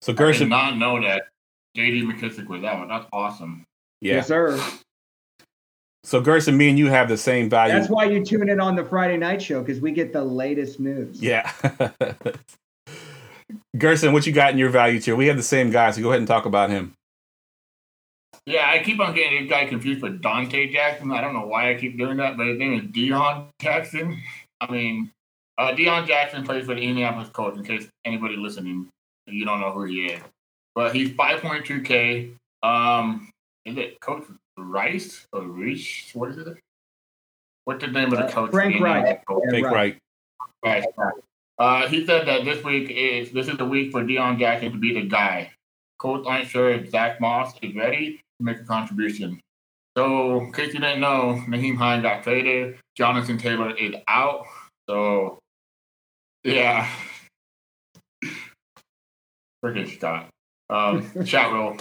[0.00, 1.28] So I did Gershon, not know that
[1.76, 2.02] J.D.
[2.02, 2.88] McKissic was out.
[2.88, 3.64] That's awesome.
[4.00, 4.14] yeah.
[4.14, 4.60] Yes, sir.
[6.08, 7.74] So Gerson, me and you have the same value.
[7.74, 10.80] That's why you tune in on the Friday night show because we get the latest
[10.80, 11.20] news.
[11.20, 11.52] Yeah.
[13.76, 15.14] Gerson, what you got in your value tier?
[15.14, 16.94] We have the same guy, so go ahead and talk about him.
[18.46, 21.12] Yeah, I keep on getting this guy confused with Dante Jackson.
[21.12, 24.18] I don't know why I keep doing that, but his name is Deon Jackson.
[24.62, 25.10] I mean,
[25.58, 27.58] uh, Deon Jackson plays for the Indianapolis Colts.
[27.58, 28.88] In case anybody listening,
[29.26, 30.22] you don't know who he is,
[30.74, 32.32] but he's 5.2k.
[32.62, 33.30] Um,
[33.66, 34.24] is it Coach
[34.62, 36.10] Rice or Reach?
[36.14, 36.56] What is it?
[37.64, 38.50] What's the name of the Uh, coach?
[38.50, 38.96] Frank for the Reich.
[38.96, 39.46] Indianapolis Colts?
[39.46, 39.98] Yeah, Fake right.
[40.64, 40.84] right.
[40.96, 41.12] Right.
[41.58, 44.78] Uh, he said that this week is this is the week for Deon Jackson to
[44.78, 45.50] be the guy.
[45.98, 49.40] Colts aren't sure if Zach Moss is ready to make a contribution.
[49.96, 52.78] So, in case you didn't know, Nyheim Hines got traded.
[52.96, 54.44] Jonathan Taylor is out.
[54.88, 55.40] So,
[56.44, 56.88] yeah.
[59.64, 60.28] Freaking Scott.
[60.70, 61.76] Um, chat roll.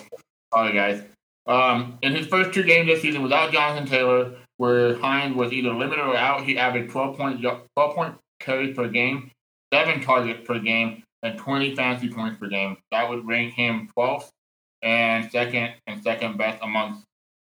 [0.52, 1.04] Sorry, guys.
[1.48, 5.74] Um, in his first two games this season without Jonathan Taylor, where Hines was either
[5.74, 9.32] limited or out, he averaged 12 point, 12 point carries per game,
[9.74, 12.78] seven targets per game, and 20 fantasy points per game.
[12.92, 14.30] That would rank him 12th
[14.82, 17.04] and second and second best amongst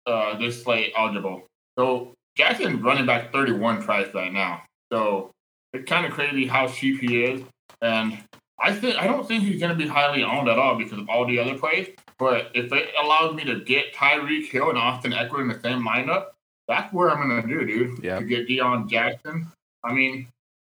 [0.07, 1.44] uh, this slate eligible.
[1.78, 4.62] So Jackson's running back 31 price right now.
[4.92, 5.30] So
[5.72, 7.42] it's kind of crazy how cheap he is.
[7.82, 8.18] And
[8.62, 11.08] I think I don't think he's going to be highly owned at all because of
[11.08, 11.88] all the other plays.
[12.18, 15.82] But if it allows me to get Tyreek Hill and Austin Ekeler in the same
[15.82, 16.26] lineup,
[16.68, 18.04] that's where I'm going to do, dude.
[18.04, 18.18] Yeah.
[18.18, 19.50] To get Deon Jackson.
[19.82, 20.28] I mean,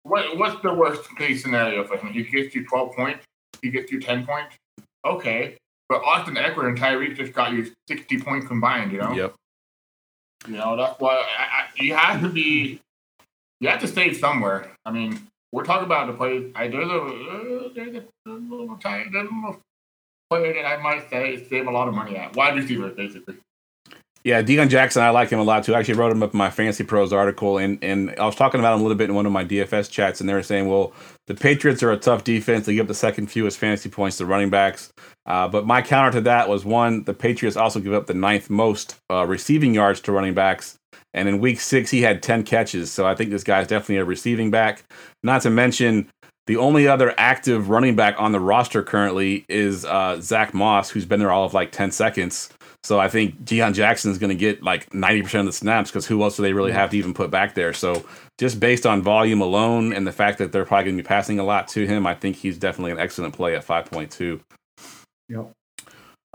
[0.04, 2.12] what what's the worst case scenario for him?
[2.12, 3.24] He gets you 12 points.
[3.62, 4.56] He gets you 10 points.
[5.06, 5.58] Okay.
[5.88, 9.14] But Austin Ekeler and Tyreek just got you 60 points combined, you know?
[9.14, 9.36] Yep.
[10.48, 12.80] You know, that's why I, I, you have to be,
[13.60, 14.72] you have to save somewhere.
[14.86, 16.52] I mean, we're talking about the play.
[16.54, 19.62] I there's a uh, there's a, little time, there's a little
[20.30, 23.36] player that I might say save a lot of money at wide receiver, basically.
[24.26, 25.76] Yeah, Deon Jackson, I like him a lot too.
[25.76, 28.60] I actually wrote him up in my Fancy Pros article, and, and I was talking
[28.60, 30.68] about him a little bit in one of my DFS chats, and they were saying,
[30.68, 30.94] well,
[31.28, 32.66] the Patriots are a tough defense.
[32.66, 34.92] They give up the second fewest fantasy points to running backs.
[35.28, 38.50] Uh, but my counter to that was one, the Patriots also give up the ninth
[38.50, 40.76] most uh, receiving yards to running backs.
[41.14, 42.92] And in week six, he had 10 catches.
[42.92, 44.84] So I think this guy's definitely a receiving back.
[45.24, 46.10] Not to mention,
[46.48, 51.06] the only other active running back on the roster currently is uh, Zach Moss, who's
[51.06, 52.50] been there all of like 10 seconds.
[52.84, 56.06] So I think Deon Jackson is going to get like 90% of the snaps because
[56.06, 57.74] who else do they really have to even put back there?
[57.74, 58.06] So
[58.38, 61.40] just based on volume alone and the fact that they're probably going to be passing
[61.40, 64.40] a lot to him, I think he's definitely an excellent play at 5.2.
[65.30, 65.52] Yep.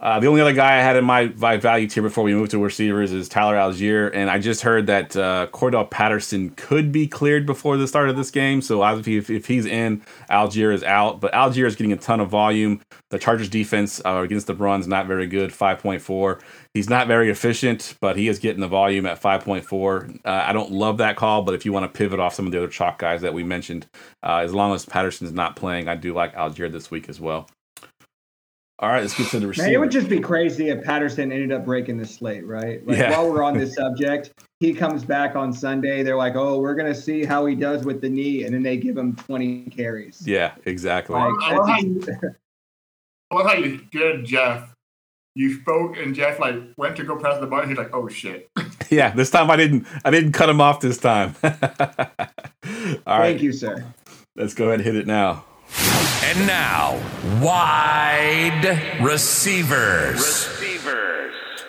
[0.01, 2.53] Uh, the only other guy I had in my, my value tier before we moved
[2.53, 7.07] to receivers is Tyler Allgeier, and I just heard that uh, Cordarrelle Patterson could be
[7.07, 8.62] cleared before the start of this game.
[8.62, 11.20] So if, if he's in, Allgeier is out.
[11.20, 12.80] But Allgeier is getting a ton of volume.
[13.11, 16.40] The Chargers defense uh, against the run is not very good, 5.4.
[16.72, 20.20] He's not very efficient, but he is getting the volume at 5.4.
[20.24, 22.53] Uh, I don't love that call, but if you want to pivot off some of
[22.53, 23.86] the other chalk guys that we mentioned,
[24.22, 27.46] uh, as long as Patterson's not playing, I do like Allgeier this week as well.
[28.81, 29.66] All right, let's get to the receiver.
[29.66, 32.85] Man, it would just be crazy if Patterson ended up breaking the slate, right?
[32.87, 33.11] Like Yeah.
[33.11, 36.03] while we're on this subject, he comes back on Sunday.
[36.03, 38.78] They're like, "Oh, we're gonna see how he does with the knee," and then they
[38.78, 40.22] give him 20 carries.
[40.26, 41.14] yeah, exactly.
[41.14, 42.09] Like, I love how you, just-
[43.31, 44.74] I love how you did Jeff.
[45.35, 47.68] You spoke and Jeff like went to go press the button.
[47.68, 48.49] He's like, "Oh shit!"
[48.91, 49.87] Yeah, this time I didn't.
[50.05, 51.37] I didn't cut him off this time.
[51.45, 51.53] All
[52.64, 53.85] Thank right, you, sir.
[54.35, 55.45] let's go ahead and hit it now.
[56.24, 57.00] And now,
[57.42, 60.48] wide receivers.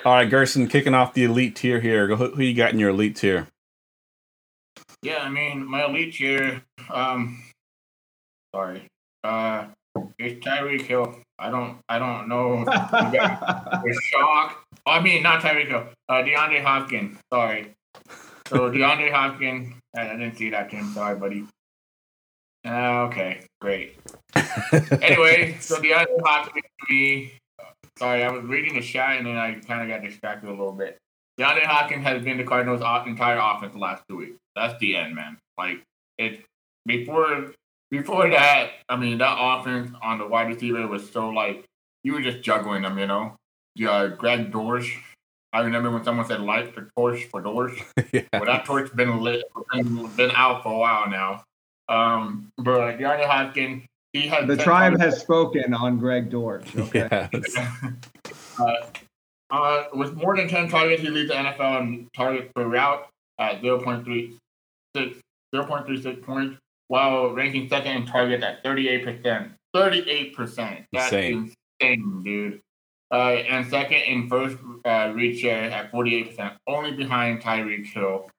[0.03, 2.07] All right, Gerson, kicking off the elite tier here.
[2.07, 3.47] Go, who, who you got in your elite tier?
[5.03, 6.61] Yeah, I mean, my elite tier.
[6.89, 7.43] Um,
[8.53, 8.87] sorry.
[9.23, 9.65] Uh,
[10.17, 11.19] it's Tyreek Hill.
[11.37, 11.77] I don't.
[11.89, 12.57] I don't know.
[13.83, 14.63] With shock.
[14.85, 15.87] I mean, not Tyreek Hill.
[16.09, 17.17] Uh, DeAndre Hopkins.
[17.31, 17.73] Sorry.
[18.47, 19.73] So DeAndre Hopkins.
[19.95, 20.93] I, I didn't see that, Tim.
[20.93, 21.45] Sorry, buddy.
[22.65, 23.97] Uh, okay, great.
[25.01, 27.33] anyway, so DeAndre Hopkins to me.
[27.97, 30.71] Sorry, I was reading the chat and then I kind of got distracted a little
[30.71, 30.97] bit.
[31.39, 34.37] DeAndre Hopkins has been the Cardinals' entire offense the last two weeks.
[34.55, 35.37] That's the end, man.
[35.57, 35.83] Like
[36.17, 36.43] it
[36.85, 37.53] before
[37.89, 38.71] before that.
[38.89, 41.65] I mean, that offense on the wide receiver was so like
[42.03, 43.35] you were just juggling them, you know.
[43.75, 44.97] Yeah, Greg Dortch.
[45.53, 47.83] I remember when someone said light the torch for Dortch.
[48.13, 48.23] yeah.
[48.33, 49.43] Well, that torch been lit,
[49.73, 51.43] been, been out for a while now.
[51.91, 53.83] Um, but DeAndre Hopkins,
[54.13, 56.73] he has the tribe has spoken on Greg Dortch.
[56.77, 57.29] Okay.
[57.33, 57.57] Yes.
[58.59, 58.73] uh,
[59.49, 63.07] uh, with more than 10 targets, he leads the NFL in targets per route
[63.39, 64.37] at 0.36,
[64.95, 69.51] 0.36 points, while ranking second in targets at 38%.
[69.75, 70.85] 38%.
[70.93, 71.53] That's Insane.
[71.81, 72.61] insane, dude.
[73.11, 78.29] Uh, and second in first uh, reach share at 48%, only behind Tyreek Hill.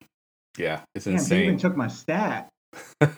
[0.56, 2.48] Yeah, it's Damn, he even took my stat.
[3.00, 3.08] All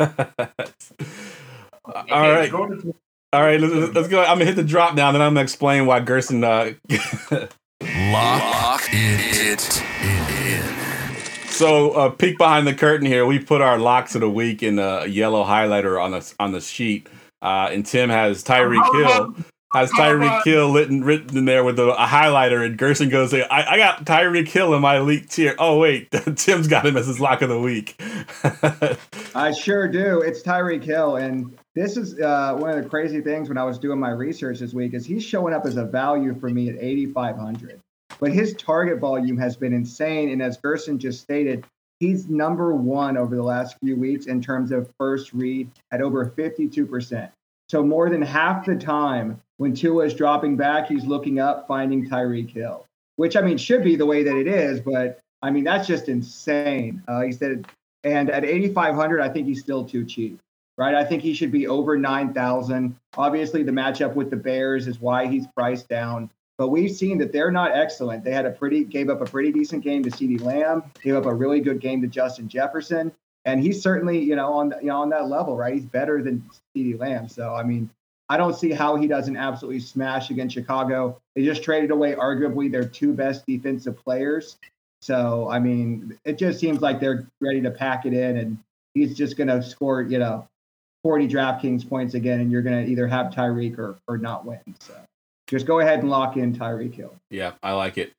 [1.86, 2.94] Okay, right, go to-
[3.32, 3.60] all right.
[3.60, 4.20] Let's, let's go.
[4.22, 6.44] I'm gonna hit the drop now, then I'm gonna explain why Gerson.
[6.44, 6.72] Uh,
[7.82, 9.58] Lock it
[11.44, 11.48] in.
[11.50, 13.26] so, uh, peek behind the curtain here.
[13.26, 16.60] We put our locks of the week in a yellow highlighter on the on the
[16.60, 17.08] sheet,
[17.42, 19.34] uh, and Tim has Tyreek Hill.
[19.74, 23.46] Has Tyreek Hill written, written in there with a, a highlighter, and Gerson goes, I,
[23.50, 25.56] I got Tyreek Hill in my elite tier.
[25.58, 28.00] Oh, wait, Tim's got him as his lock of the week.
[29.34, 30.20] I sure do.
[30.20, 33.78] It's Tyreek Hill, and this is uh, one of the crazy things when I was
[33.78, 36.76] doing my research this week is he's showing up as a value for me at
[36.78, 37.80] 8,500.
[38.20, 41.66] But his target volume has been insane, and as Gerson just stated,
[41.98, 46.26] he's number one over the last few weeks in terms of first read at over
[46.26, 47.30] 52%.
[47.68, 52.08] So more than half the time when Tua is dropping back, he's looking up, finding
[52.08, 52.86] Tyreek Hill,
[53.16, 56.08] which I mean should be the way that it is, but I mean that's just
[56.08, 57.02] insane.
[57.08, 57.66] Uh, he said
[58.04, 60.38] and at 8,500, I think he's still too cheap,
[60.76, 60.94] right?
[60.94, 62.94] I think he should be over 9,000.
[63.16, 66.30] Obviously, the matchup with the Bears is why he's priced down.
[66.58, 68.22] But we've seen that they're not excellent.
[68.22, 71.24] They had a pretty, gave up a pretty decent game to CeeDee Lamb, gave up
[71.24, 73.10] a really good game to Justin Jefferson.
[73.46, 75.74] And he's certainly, you know, on you know on that level, right?
[75.74, 77.28] He's better than CeeDee Lamb.
[77.28, 77.90] So I mean,
[78.34, 81.20] I don't see how he doesn't absolutely smash against Chicago.
[81.36, 84.56] They just traded away arguably their two best defensive players.
[85.02, 88.58] So, I mean, it just seems like they're ready to pack it in, and
[88.94, 90.48] he's just going to score, you know,
[91.04, 94.58] 40 DraftKings points again, and you're going to either have Tyreek or, or not win.
[94.80, 94.94] So
[95.46, 97.14] just go ahead and lock in Tyreek Hill.
[97.30, 98.10] Yeah, I like it.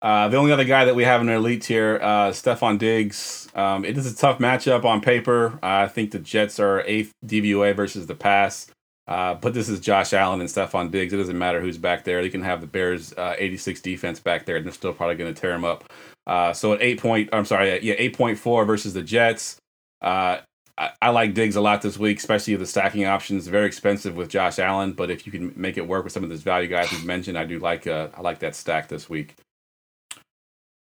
[0.00, 3.48] Uh, the only other guy that we have in our elite tier, uh, Stefon Diggs.
[3.54, 5.58] Um, it is a tough matchup on paper.
[5.62, 8.68] Uh, I think the Jets are eighth DVOA versus the pass.
[9.08, 11.14] Uh, but this is Josh Allen and Stefon Diggs.
[11.14, 12.20] It doesn't matter who's back there.
[12.20, 15.32] They can have the Bears' uh, 86 defense back there, and they're still probably going
[15.34, 15.90] to tear them up.
[16.26, 19.56] Uh, so at eight point, I'm sorry, yeah, 8.4 versus the Jets.
[20.02, 20.38] Uh,
[20.76, 23.46] I, I like Diggs a lot this week, especially the stacking options.
[23.48, 26.28] Very expensive with Josh Allen, but if you can make it work with some of
[26.28, 29.36] those value guys we've mentioned, I do like uh, I like that stack this week.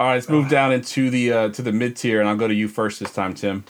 [0.01, 2.49] All right, let's move down into the uh, to the mid tier, and I'll go
[2.49, 3.65] to you first this time, Tim.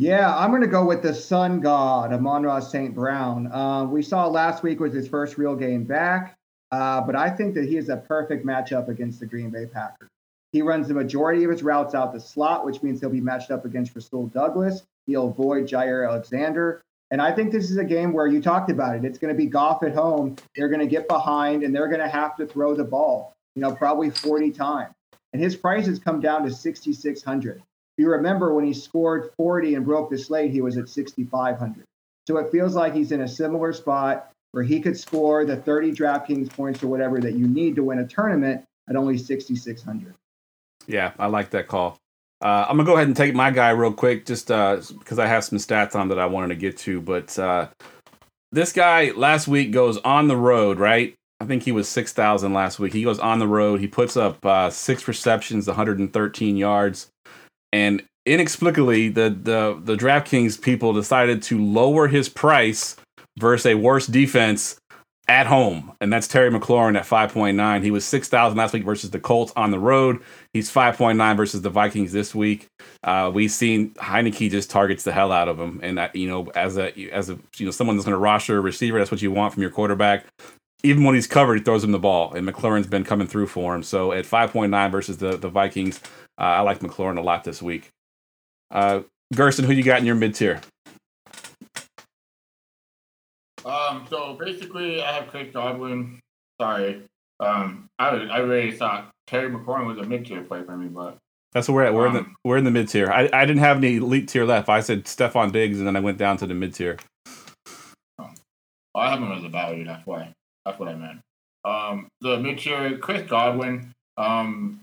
[0.00, 2.94] Yeah, I'm going to go with the Sun God, Amon-Ra St.
[2.94, 3.52] Brown.
[3.52, 6.38] Uh, we saw last week was his first real game back.
[6.72, 10.08] uh, but I think that he is a perfect matchup against the Green Bay Packers.
[10.52, 13.50] He runs the majority of his routes out the slot, which means he'll be matched
[13.50, 14.84] up against Rasul Douglas.
[15.06, 16.80] He'll avoid Jaire Alexander.
[17.10, 19.04] And I think this is a game where you talked about it.
[19.04, 20.34] It's going to be Goff at home.
[20.56, 23.60] They're going to get behind and they're going to have to throw the ball, you
[23.60, 24.94] know, probably 40 times.
[25.34, 27.62] And his price has come down to 6,600.
[28.00, 31.84] You remember when he scored 40 and broke the slate, he was at 6,500.
[32.26, 35.92] So it feels like he's in a similar spot where he could score the 30
[35.92, 40.14] DraftKings points or whatever that you need to win a tournament at only 6,600.
[40.86, 41.98] Yeah, I like that call.
[42.40, 45.26] Uh, I'm gonna go ahead and take my guy real quick, just because uh, I
[45.26, 47.02] have some stats on that I wanted to get to.
[47.02, 47.68] But uh,
[48.50, 51.14] this guy last week goes on the road, right?
[51.38, 52.94] I think he was six thousand last week.
[52.94, 53.80] He goes on the road.
[53.80, 57.10] He puts up uh, six receptions, 113 yards,
[57.72, 62.96] and inexplicably, the the the DraftKings people decided to lower his price
[63.38, 64.80] versus a worse defense
[65.30, 67.84] at home, and that's Terry McLaurin at 5.9.
[67.84, 70.20] He was 6,000 last week versus the Colts on the road.
[70.52, 72.66] He's 5.9 versus the Vikings this week.
[73.04, 76.48] Uh, we've seen Heinicke just targets the hell out of him, and uh, you know,
[76.56, 79.22] as a as a you know someone that's going to roster a receiver, that's what
[79.22, 80.26] you want from your quarterback.
[80.82, 83.72] Even when he's covered, he throws him the ball, and McLaurin's been coming through for
[83.72, 83.84] him.
[83.84, 86.00] So at 5.9 versus the the Vikings,
[86.40, 87.88] uh, I like McLaurin a lot this week.
[88.70, 89.02] Uh,
[89.34, 90.60] Gerson, who you got in your mid tier?
[93.64, 96.18] Um, so basically, I have Chris Godwin.
[96.60, 97.02] Sorry,
[97.40, 101.18] um, I I really thought Terry McLaurin was a mid tier play for me, but
[101.52, 101.94] that's where we're at.
[101.94, 103.10] We're um, in the Um, we're in the mid tier.
[103.10, 104.68] I, I didn't have any elite tier left.
[104.68, 106.98] I said Stefon Diggs, and then I went down to the mid tier.
[108.94, 109.84] I have him as a value.
[109.84, 110.32] That's why.
[110.64, 111.20] That's what I meant.
[111.64, 113.92] Um, the mid tier, Chris Godwin.
[114.16, 114.80] Um,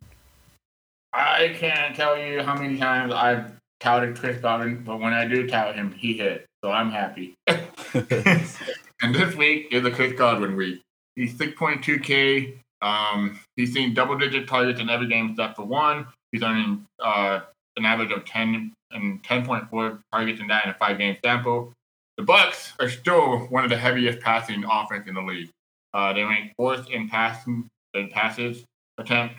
[1.17, 5.47] I can't tell you how many times I've touted Chris Godwin, but when I do
[5.47, 6.45] tout him, he hit.
[6.63, 7.33] So I'm happy.
[7.47, 10.81] and this week is a Chris Godwin week.
[11.15, 12.59] He's 6.2K.
[12.83, 16.05] Um, he's seen double digit targets in every game except for one.
[16.31, 17.39] He's earning uh,
[17.77, 21.73] an average of 10 and 10.4 targets in that in a five game sample.
[22.17, 25.49] The Bucs are still one of the heaviest passing offense in the league.
[25.95, 28.63] Uh, they rank fourth in passing in passes
[28.99, 29.35] attempt.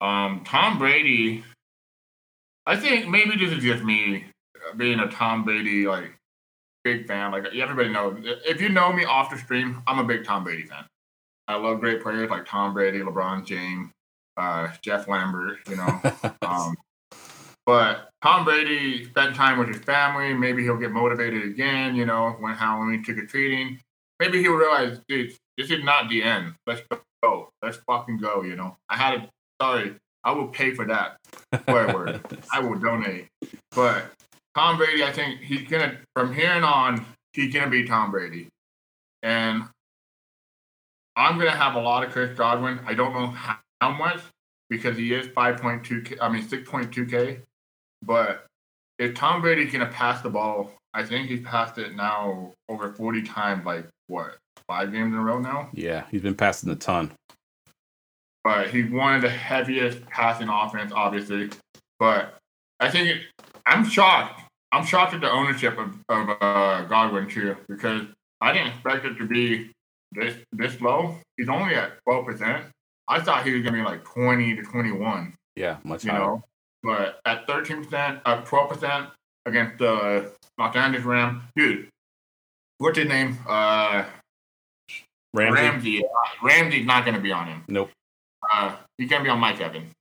[0.00, 1.44] Um, Tom Brady,
[2.66, 4.24] I think maybe this is just me
[4.76, 6.12] being a Tom Brady like
[6.84, 7.32] big fan.
[7.32, 10.64] Like everybody knows, if you know me off the stream, I'm a big Tom Brady
[10.64, 10.84] fan.
[11.48, 13.90] I love great players like Tom Brady, LeBron James,
[14.36, 15.58] uh, Jeff Lambert.
[15.68, 16.00] You know,
[16.42, 16.76] um,
[17.66, 20.32] but Tom Brady spent time with his family.
[20.32, 21.96] Maybe he'll get motivated again.
[21.96, 23.80] You know, when Halloween trick or treating.
[24.20, 26.54] Maybe he'll realize, dude, this is not the end.
[26.66, 26.82] Let's
[27.22, 27.48] go.
[27.62, 28.42] Let's fucking go.
[28.42, 29.30] You know, I had a
[29.60, 29.96] sorry.
[30.24, 31.16] I will pay for that.
[31.66, 32.20] Word.
[32.52, 33.28] I will donate.
[33.74, 34.12] But
[34.54, 38.48] Tom Brady, I think he's gonna from here on on, he's gonna be Tom Brady.
[39.22, 39.64] And
[41.16, 42.80] I'm gonna have a lot of Chris Godwin.
[42.86, 44.20] I don't know how, how much
[44.68, 47.40] because he is 5.2k, I mean 6.2k.
[48.02, 48.46] But
[48.98, 53.22] if Tom Brady's gonna pass the ball, I think he's passed it now over 40
[53.22, 54.36] times, like what,
[54.66, 55.70] five games in a row now?
[55.72, 57.12] Yeah, he's been passing a ton.
[58.42, 61.50] But he's one of the heaviest passing offense, obviously.
[61.98, 62.36] But
[62.78, 63.22] I think it,
[63.66, 64.40] I'm shocked.
[64.72, 68.02] I'm shocked at the ownership of, of uh, Godwin too, because
[68.40, 69.70] I didn't expect it to be
[70.12, 71.16] this this low.
[71.36, 72.64] He's only at 12 percent.
[73.08, 75.34] I thought he was gonna be like 20 to 21.
[75.56, 76.20] Yeah, much you higher.
[76.20, 76.44] know.
[76.82, 79.06] But at 13 percent, uh, 12 percent
[79.44, 81.88] against the Los Angeles Rams, dude.
[82.78, 83.38] What's his name?
[83.46, 84.04] Uh,
[85.34, 85.62] Ramsey.
[85.62, 86.02] Ramsey.
[86.42, 87.64] Ramsey's not gonna be on him.
[87.68, 87.90] Nope.
[88.52, 89.92] Uh, he's gonna be on Mike Evans.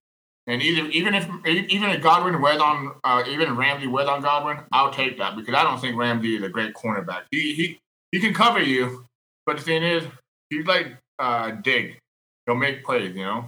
[0.48, 4.58] And even even if even if Godwin was on uh, even Ramsey was on Godwin,
[4.72, 7.24] I'll take that because I don't think Ramsey is a great cornerback.
[7.30, 7.80] He he
[8.12, 9.06] he can cover you,
[9.46, 10.04] but the thing is,
[10.50, 12.00] he's like uh, Dig.
[12.46, 13.46] He'll make plays, you know,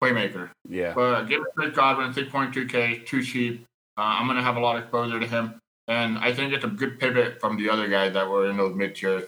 [0.00, 0.50] playmaker.
[0.68, 0.94] Yeah.
[0.94, 3.64] But give it Chris Godwin, six point two K, too cheap.
[3.96, 5.58] Uh, I'm gonna have a lot of exposure to him,
[5.88, 8.76] and I think it's a good pivot from the other guys that were in those
[8.76, 9.24] mid tiers.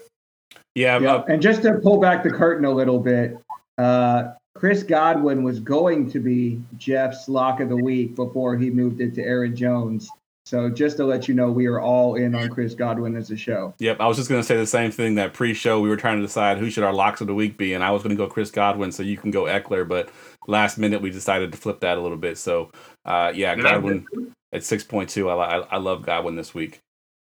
[0.76, 3.36] Yeah, Yeah, uh, and just to pull back the curtain a little bit,
[3.78, 9.00] uh, Chris Godwin was going to be Jeff's lock of the week before he moved
[9.00, 10.10] it to Aaron Jones.
[10.46, 13.36] So just to let you know, we are all in on Chris Godwin as a
[13.36, 13.72] show.
[13.78, 16.16] Yep, I was just going to say the same thing that pre-show we were trying
[16.16, 18.16] to decide who should our locks of the week be, and I was going to
[18.16, 20.10] go Chris Godwin, so you can go Ekeler, but
[20.48, 22.36] last minute we decided to flip that a little bit.
[22.36, 22.72] So,
[23.04, 24.06] uh, yeah, Did Godwin
[24.52, 25.30] at six point two.
[25.30, 26.80] I, I I love Godwin this week.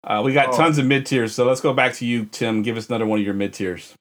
[0.05, 0.57] Uh, we got Oh.
[0.57, 2.61] tons of mid tiers, so let's go back to you, Tim.
[2.63, 3.95] Give us another one of your mid tiers.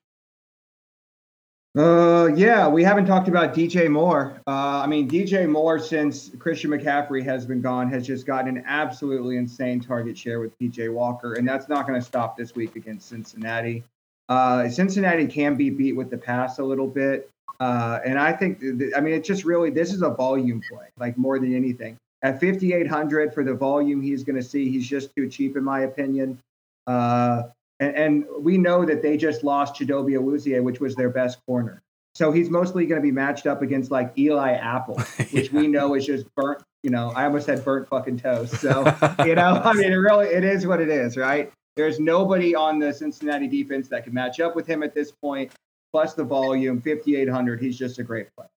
[1.76, 4.40] Uh, yeah, we haven't talked about DJ Moore.
[4.48, 8.64] Uh, I mean, DJ Moore, since Christian McCaffrey has been gone, has just gotten an
[8.66, 12.78] absolutely insane target share with PJ Walker, and that's not going to stop this week
[12.78, 13.84] against Cincinnati.
[14.30, 17.30] Uh, Cincinnati can be beat with the pass a little bit.
[17.60, 20.88] Uh, and I think, th- I mean, it's just really, this is a volume play,
[20.98, 21.98] like more than anything.
[22.22, 25.82] At 5,800 for the volume he's going to see, he's just too cheap, in my
[25.82, 26.40] opinion.
[26.88, 27.44] Uh,
[27.80, 31.82] and, and we know that they just lost Chidobe Awuzie, which was their best corner.
[32.14, 34.96] So he's mostly going to be matched up against like Eli Apple,
[35.32, 36.64] which we know is just burnt.
[36.84, 38.56] You know, I almost said burnt fucking toast.
[38.62, 38.86] So
[39.26, 41.52] you know, I mean, it really it is what it is, right?
[41.76, 45.52] There's nobody on the Cincinnati defense that can match up with him at this point.
[45.92, 47.62] Plus the volume, 5,800.
[47.62, 48.50] He's just a great player.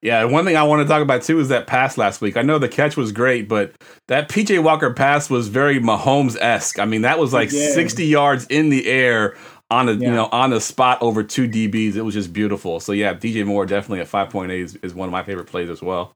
[0.00, 2.36] Yeah, one thing I want to talk about too is that pass last week.
[2.36, 3.72] I know the catch was great, but
[4.06, 6.78] that PJ Walker pass was very Mahomes esque.
[6.78, 7.72] I mean, that was like Yeah.
[7.72, 9.36] 60 yards in the air
[9.70, 11.96] on a you know on the spot over two DBs.
[11.96, 12.78] It was just beautiful.
[12.80, 15.82] So yeah, DJ Moore definitely at 5.8 is, is one of my favorite plays as
[15.82, 16.12] well.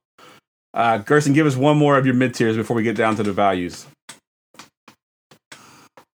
[0.74, 3.22] Uh, Gerson, give us one more of your mid tiers before we get down to
[3.22, 3.86] the values.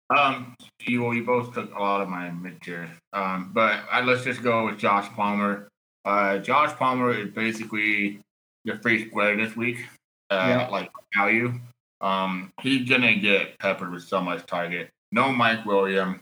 [0.09, 0.55] Um,
[0.87, 2.89] you, well, you both took a lot of my mid tier.
[3.13, 5.67] Um, but uh, let's just go with Josh Palmer.
[6.07, 8.21] Uh, Josh Palmer is basically
[8.63, 9.85] the free square this week.
[10.29, 10.67] Uh, Yeah.
[10.69, 11.53] like value.
[11.99, 14.89] Um, he's gonna get peppered with so much target.
[15.11, 16.21] No Mike Williams,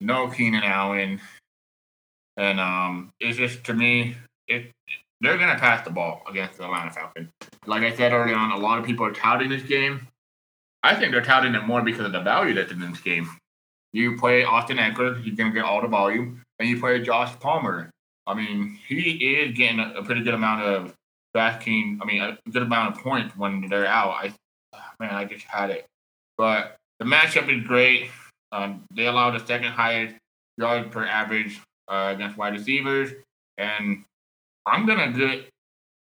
[0.00, 1.20] no Keenan Allen,
[2.36, 4.16] and um, it's just to me,
[4.48, 4.70] it
[5.22, 7.30] they're gonna pass the ball against the Atlanta Falcons.
[7.66, 10.08] Like I said early on, a lot of people are touting this game.
[10.82, 13.30] I think they're touting it more because of the value that's in this game.
[13.94, 17.90] You play Austin Ekeler, he's gonna get all the volume, and you play Josh Palmer.
[18.26, 20.94] I mean, he is getting a, a pretty good amount of
[21.34, 21.98] backing.
[22.00, 24.10] I mean, a good amount of points when they're out.
[24.10, 24.34] I
[25.00, 25.86] man, I just had it.
[26.38, 28.10] But the matchup is great.
[28.52, 30.16] Um, they allow the second highest
[30.58, 33.10] yards per average uh, against wide receivers,
[33.58, 34.04] and
[34.66, 35.48] I'm gonna get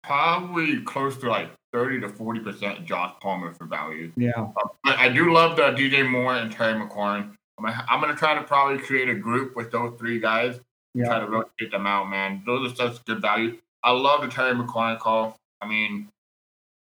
[0.04, 4.12] probably close to like 30 to 40 percent Josh Palmer for value.
[4.16, 4.48] Yeah.
[4.84, 7.34] But I do love the DJ Moore and Terry McLaurin.
[7.58, 10.60] I'm gonna, I'm gonna try to probably create a group with those three guys.
[10.94, 11.06] Yeah.
[11.06, 12.44] Try to rotate them out, man.
[12.46, 13.58] Those are such good value.
[13.84, 15.38] I love the Terry McLaurin call.
[15.62, 16.10] I mean,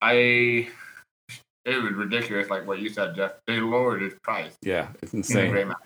[0.01, 0.69] I
[1.65, 3.33] it was ridiculous, like what you said, Jeff.
[3.45, 4.53] They lowered his price.
[4.61, 5.51] Yeah, it's insane.
[5.51, 5.77] great match.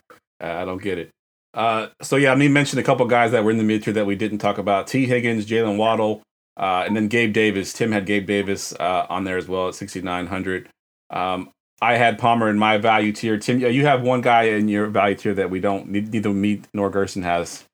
[0.42, 1.10] Uh, I don't get it.
[1.54, 3.94] Uh, so yeah, I mean, mentioned a couple guys that were in the mid tier
[3.94, 5.06] that we didn't talk about: T.
[5.06, 6.22] Higgins, Jaylen Waddle,
[6.58, 7.74] uh, and then Gabe Davis.
[7.74, 10.70] Tim had Gabe Davis uh, on there as well at sixty nine hundred.
[11.10, 11.50] Um,
[11.82, 13.38] I had Palmer in my value tier.
[13.38, 16.62] Tim, yeah, you have one guy in your value tier that we don't neither me
[16.74, 17.66] nor Gerson has.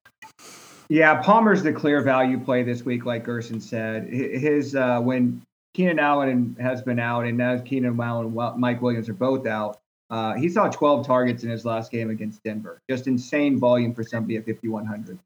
[0.89, 4.07] Yeah, Palmer's the clear value play this week, like Gerson said.
[4.07, 5.41] His uh, when
[5.73, 9.79] Keenan Allen has been out, and now Keenan Allen and Mike Williams are both out.
[10.09, 12.79] Uh, he saw 12 targets in his last game against Denver.
[12.89, 15.19] Just insane volume for somebody at 5100.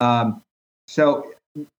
[0.00, 0.42] Um,
[0.88, 1.32] so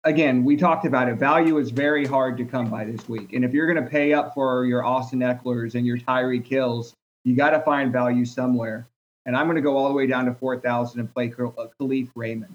[0.04, 1.16] again, we talked about it.
[1.16, 4.12] Value is very hard to come by this week, and if you're going to pay
[4.12, 8.86] up for your Austin Ekelers and your Tyreek Hills, you got to find value somewhere.
[9.26, 12.08] And I'm going to go all the way down to 4,000 and play uh, Kalif
[12.14, 12.54] Raymond.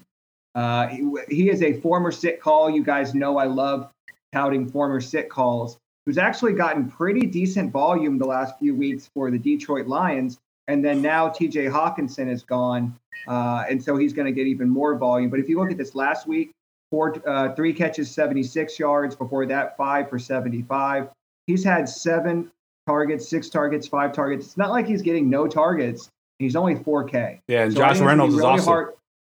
[0.54, 2.70] Uh, he, he is a former sit call.
[2.70, 3.90] You guys know I love
[4.32, 9.30] touting former sit calls, who's actually gotten pretty decent volume the last few weeks for
[9.30, 10.38] the Detroit Lions.
[10.68, 12.96] And then now TJ Hockenson is gone.
[13.26, 15.30] Uh, and so he's going to get even more volume.
[15.30, 16.52] But if you look at this last week,
[16.90, 19.16] four, uh, three catches, 76 yards.
[19.16, 21.08] Before that, five for 75.
[21.46, 22.50] He's had seven
[22.86, 24.46] targets, six targets, five targets.
[24.46, 26.08] It's not like he's getting no targets.
[26.38, 27.40] He's only 4K.
[27.48, 28.92] Yeah, and So Josh think it's gonna Reynolds be is really also hard-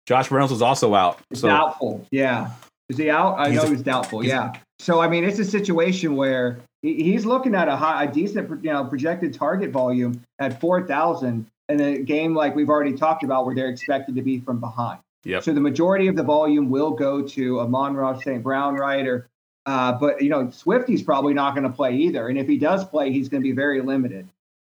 [0.07, 1.19] Josh Reynolds was also out.
[1.33, 2.05] So doubtful.
[2.11, 2.51] Yeah.
[2.89, 3.37] Is he out?
[3.37, 4.21] I He's- know he's doubtful.
[4.21, 4.53] he's- yeah.
[4.79, 8.63] So I mean, it's a situation where he, he's looking at a high, a decent,
[8.63, 13.23] you know, projected target volume at four thousand in a game like we've already talked
[13.23, 14.99] about, where they're expected to be from behind.
[15.25, 15.43] Yep.
[15.43, 18.41] So the majority of the volume will go to Amon-Ra St.
[18.41, 19.05] Brown, right?
[19.05, 19.27] Or,
[19.65, 22.85] uh, but you know, Swifty's probably not going to play either, and if he does
[22.85, 24.25] play, he's going to be very limited.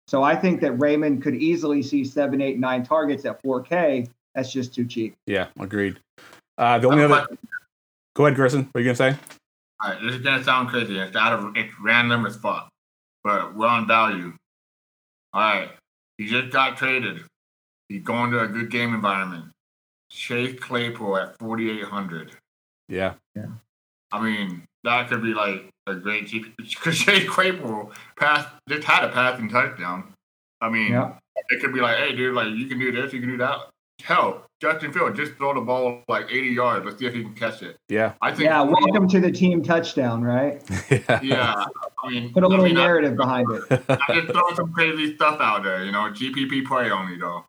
[0.08, 4.08] So I think that Raymond could easily see seven, eight, nine targets at 4K.
[4.34, 5.14] That's just too cheap.
[5.26, 5.98] yeah, agreed.
[6.56, 7.26] Uh, the only other.
[8.14, 8.64] Go ahead, Gerson.
[8.72, 9.16] What are you gonna say?
[9.80, 10.98] All right, this is gonna sound crazy.
[10.98, 12.68] It's out of it's random as fuck,
[13.24, 14.32] but we're on value.
[15.32, 15.70] All right,
[16.18, 17.24] he just got traded.
[17.88, 19.46] He's going to a good game environment.
[20.10, 22.32] Chase Claypool at forty eight hundred.
[22.88, 23.46] Yeah, Yeah.
[24.10, 29.04] I mean, that could be like a great GP because Chase Claypool passed just had
[29.04, 30.12] a passing touchdown.
[30.60, 31.12] I mean, Yeah.
[31.50, 33.58] it could be like, hey, dude, like you can do this, you can do that.
[34.02, 36.84] Hell, Justin Field just throw the ball like eighty yards.
[36.86, 37.76] Let's see if he can catch it.
[37.88, 38.44] yeah, I think.
[38.44, 40.62] Yeah, welcome to the team touchdown, right?
[41.22, 41.64] Yeah,
[42.04, 43.62] I mean, Put a little I mean, I- narrative behind it.
[43.88, 46.10] I just throw some crazy stuff out there, you know.
[46.10, 47.44] GPP play only though.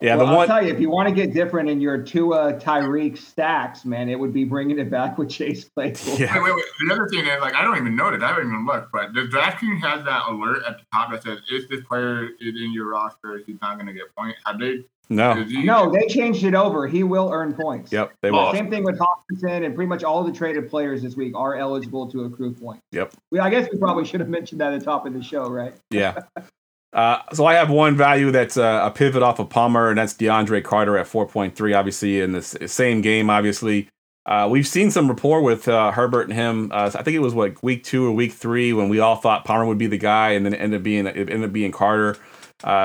[0.00, 0.48] Yeah, well, the I'll one.
[0.48, 4.18] tell you, if you want to get different in your Tua Tyreek stacks, man, it
[4.18, 6.14] would be bringing it back with Chase Claypool.
[6.18, 6.34] Yeah.
[6.36, 6.64] Wait, wait, wait.
[6.88, 8.22] The other thing is, like, I don't even know notice.
[8.22, 11.40] I haven't even looked, But the DraftKings has that alert at the top that says,
[11.50, 14.84] "If this player is in your roster, he's not going to get points." Have they?
[15.10, 15.34] No.
[15.34, 16.86] he- No, they changed it over.
[16.86, 17.92] He will earn points.
[17.92, 18.12] Yep.
[18.22, 18.52] They will.
[18.52, 22.10] Same thing with Hockenson and pretty much all the traded players this week are eligible
[22.12, 22.82] to accrue points.
[22.92, 23.12] Yep.
[23.32, 25.48] We, I guess we probably should have mentioned that at the top of the show,
[25.50, 25.74] right?
[25.90, 26.20] Yeah.
[26.92, 30.62] Uh, so I have one value that's a pivot off of Palmer, and that's DeAndre
[30.64, 31.76] Carter at 4.3.
[31.76, 33.88] Obviously, in the same game, obviously.
[34.26, 36.70] Uh, we've seen some rapport with uh, Herbert and him.
[36.72, 39.44] Uh, I think it was like week two or week three when we all thought
[39.44, 41.72] Palmer would be the guy, and then it ended up being it ended up being
[41.72, 42.16] Carter.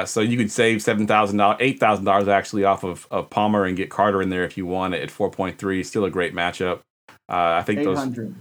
[0.06, 3.66] So you could save seven thousand dollars, eight thousand dollars actually off of, of Palmer
[3.66, 5.86] and get Carter in there if you want it at 4.3.
[5.86, 6.82] Still a great matchup.
[7.28, 8.34] I think Eight those hundred.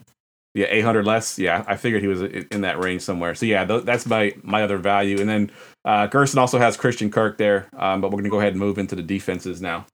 [0.55, 1.39] Yeah, eight hundred less.
[1.39, 3.35] Yeah, I figured he was in that range somewhere.
[3.35, 5.21] So yeah, th- that's my my other value.
[5.21, 5.51] And then
[5.85, 8.79] uh, Gerson also has Christian Kirk there, um, but we're gonna go ahead and move
[8.79, 9.87] into the defenses now.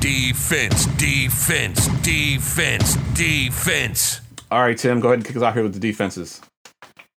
[0.00, 4.20] Defense, defense, defense, defense.
[4.50, 6.40] All right, Tim, go ahead and kick us off here with the defenses.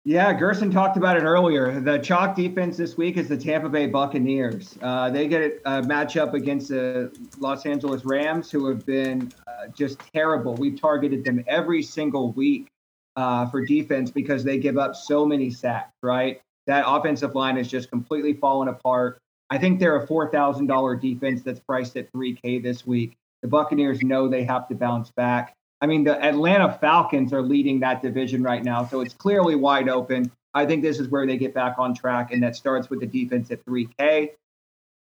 [0.04, 1.80] Yeah, Gerson talked about it earlier.
[1.80, 4.76] The chalk defense this week is the Tampa Bay Buccaneers.
[4.82, 10.00] Uh, they get a matchup against the Los Angeles Rams, who have been uh, just
[10.12, 10.56] terrible.
[10.56, 12.68] We've targeted them every single week
[13.16, 16.42] uh, for defense because they give up so many sacks, right?
[16.66, 19.20] That offensive line has just completely fallen apart.
[19.52, 23.18] I think they're a $4,000 defense that's priced at 3K this week.
[23.44, 25.54] The Buccaneers know they have to bounce back.
[25.82, 29.90] I mean, the Atlanta Falcons are leading that division right now, so it's clearly wide
[29.90, 30.32] open.
[30.54, 33.08] I think this is where they get back on track, and that starts with the
[33.08, 34.32] defense at 3K.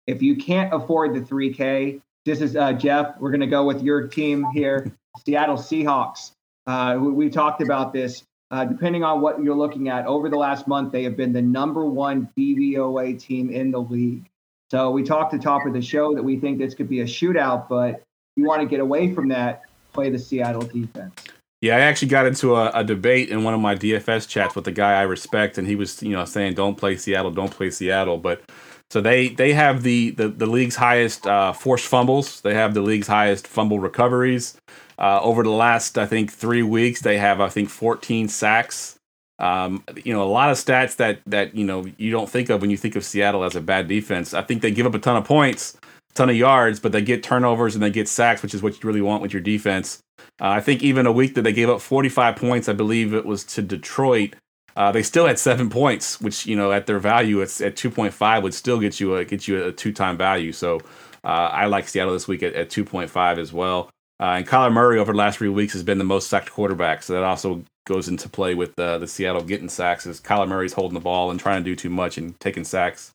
[0.06, 3.18] If you can't afford the 3K, this is uh, Jeff.
[3.18, 4.92] We're going to go with your team here,
[5.24, 6.32] Seattle Seahawks.
[6.66, 8.22] Uh, we, we talked about this.
[8.52, 11.42] Uh, depending on what you're looking at, over the last month, they have been the
[11.42, 14.28] number one DVOA team in the league.
[14.70, 17.00] So we talked at the top of the show that we think this could be
[17.00, 18.02] a shootout, but
[18.36, 19.62] you want to get away from that,
[19.92, 21.14] play the Seattle defense.
[21.60, 24.66] Yeah, I actually got into a, a debate in one of my DFS chats with
[24.66, 27.70] a guy I respect, and he was, you know, saying don't play Seattle, don't play
[27.70, 28.16] Seattle.
[28.16, 28.42] But
[28.90, 32.40] so they they have the the, the league's highest uh, forced fumbles.
[32.40, 34.56] They have the league's highest fumble recoveries.
[34.98, 38.96] Uh, over the last, I think, three weeks, they have, I think, 14 sacks.
[39.38, 42.60] Um, you know, a lot of stats that that you know you don't think of
[42.60, 44.34] when you think of Seattle as a bad defense.
[44.34, 45.78] I think they give up a ton of points,
[46.14, 48.86] ton of yards, but they get turnovers and they get sacks, which is what you
[48.86, 50.00] really want with your defense.
[50.40, 53.26] Uh, I think even a week that they gave up 45 points, I believe it
[53.26, 54.34] was to Detroit.
[54.76, 58.42] Uh, they still had seven points, which you know at their value, it's at 2.5
[58.42, 60.52] would still get you a get you a two time value.
[60.52, 60.80] So
[61.24, 63.90] uh, I like Seattle this week at, at 2.5 as well.
[64.20, 67.02] Uh, and Kyler Murray over the last three weeks has been the most sacked quarterback,
[67.02, 70.06] so that also goes into play with uh, the Seattle getting sacks.
[70.06, 73.12] As Kyler Murray's holding the ball and trying to do too much and taking sacks.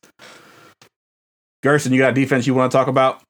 [1.66, 3.24] Gerson, you got a defense you want to talk about?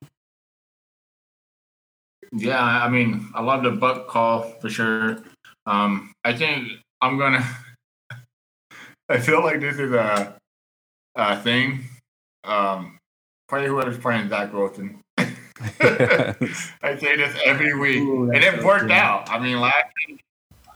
[2.33, 5.23] Yeah, I mean, I love the buck call for sure.
[5.65, 6.69] Um, I think
[7.01, 7.43] I'm gonna.
[9.09, 10.37] I feel like this is a,
[11.15, 11.85] a thing.
[12.45, 12.99] Um,
[13.49, 15.01] play whoever's playing Zach Wilson.
[15.19, 16.35] I
[17.01, 18.93] say this every week, Ooh, and it so worked true.
[18.93, 19.31] out.
[19.31, 20.21] I mean, last week,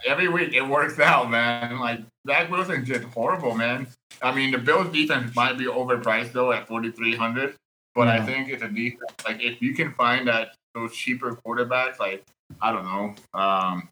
[0.07, 1.79] every week it works out, man.
[1.79, 3.87] Like Zach Wilson's just horrible, man.
[4.23, 7.55] I mean, the Bills defense might be overpriced though at 4,300,
[7.95, 9.13] but I think it's a defense.
[9.25, 12.23] Like if you can find that those cheaper quarterbacks, like
[12.61, 13.89] I don't know, um,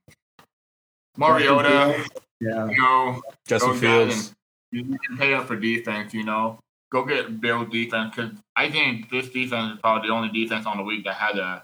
[1.17, 2.05] Mariota,
[2.41, 2.69] Yeah.
[2.69, 4.35] you know, Justin Fields.
[4.71, 6.59] you you can pay up for defense, you know.
[6.91, 10.77] Go get Bills defense because I think this defense is probably the only defense on
[10.79, 11.63] the week that had a,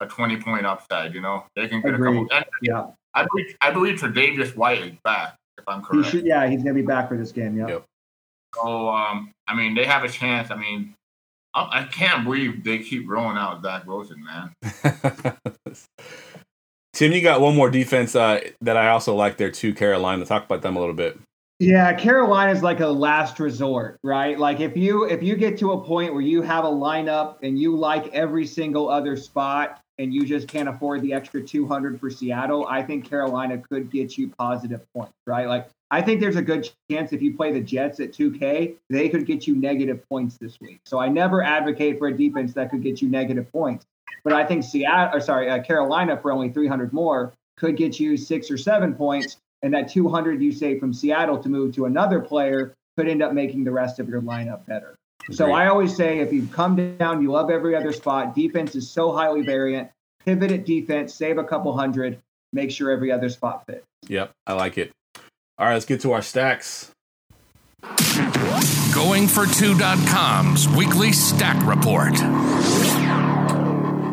[0.00, 1.44] a 20 point upside, you know.
[1.54, 2.10] They can get Agreed.
[2.10, 2.36] a couple.
[2.36, 2.86] And Yeah.
[3.16, 6.10] I believe, I believe Tre'Davious White is back, if I'm He correct.
[6.10, 7.56] should, yeah, he's going to be back for this game.
[7.56, 7.68] Yeah.
[7.68, 7.84] Yep.
[8.54, 10.50] So, um, I mean, they have a chance.
[10.50, 10.94] I mean,
[11.54, 15.36] I, I can't believe they keep rolling out Zach Wilson, man.
[16.92, 20.24] Tim, you got one more defense uh, that I also like there too, Carolina.
[20.24, 21.18] Talk about them a little bit.
[21.58, 24.38] Yeah, Carolina is like a last resort, right?
[24.38, 27.58] Like if you if you get to a point where you have a lineup and
[27.58, 32.10] you like every single other spot and you just can't afford the extra 200 for
[32.10, 35.46] Seattle, I think Carolina could get you positive points, right?
[35.48, 39.08] Like I think there's a good chance if you play the Jets at 2K, they
[39.08, 40.80] could get you negative points this week.
[40.84, 43.86] So I never advocate for a defense that could get you negative points.
[44.24, 48.16] But I think Seattle, or sorry, uh, Carolina for only 300 more could get you
[48.16, 52.20] six or seven points, and that 200 you save from Seattle to move to another
[52.20, 54.96] player could end up making the rest of your lineup better.
[55.32, 58.34] So I always say if you come down, you love every other spot.
[58.34, 59.90] Defense is so highly variant.
[60.24, 62.20] Pivot at defense, save a couple hundred,
[62.52, 63.84] make sure every other spot fits.
[64.08, 64.92] Yep, I like it.
[65.58, 66.92] All right, let's get to our stacks.
[68.92, 72.20] Going2.com's weekly stack report.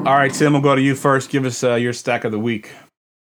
[0.05, 1.30] All right, Tim, we'll go to you first.
[1.30, 2.72] Give us uh, your stack of the week.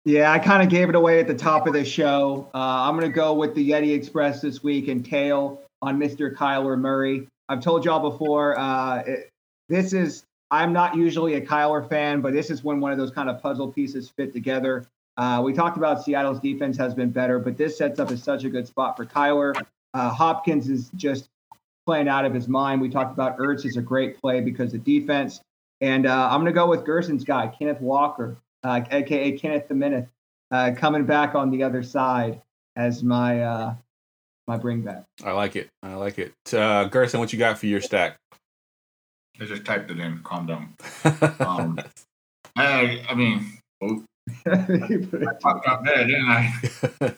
[0.05, 2.49] Yeah, I kind of gave it away at the top of the show.
[2.53, 6.36] Uh, I'm going to go with the Yeti Express this week and tail on Mr.
[6.36, 7.27] Kyler Murray.
[7.49, 9.29] I've told y'all before, uh, it,
[9.69, 13.11] this is, I'm not usually a Kyler fan, but this is when one of those
[13.11, 14.85] kind of puzzle pieces fit together.
[15.17, 18.43] Uh, we talked about Seattle's defense has been better, but this sets up as such
[18.43, 19.53] a good spot for Kyler.
[19.93, 21.29] Uh, Hopkins is just
[21.85, 22.81] playing out of his mind.
[22.81, 25.41] We talked about Ertz is a great play because of defense.
[25.81, 29.75] And uh, I'm going to go with Gerson's guy, Kenneth Walker, uh, aka Kenneth the
[29.75, 30.07] Minute,
[30.49, 32.41] uh, coming back on the other side
[32.75, 33.75] as my uh,
[34.47, 35.05] my bring back.
[35.23, 35.69] I like it.
[35.81, 36.33] I like it.
[36.53, 38.17] Uh, Gerson, what you got for your stack?
[39.39, 40.19] I just typed it in.
[40.23, 40.75] Calm down.
[41.39, 41.79] Um,
[42.55, 44.03] I, I mean, oh,
[44.45, 46.53] I fucked up there, didn't I?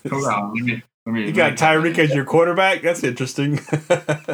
[0.10, 0.54] Hold on.
[0.54, 2.82] Let me, let me, you got Tyreek as your quarterback.
[2.82, 3.56] That's interesting.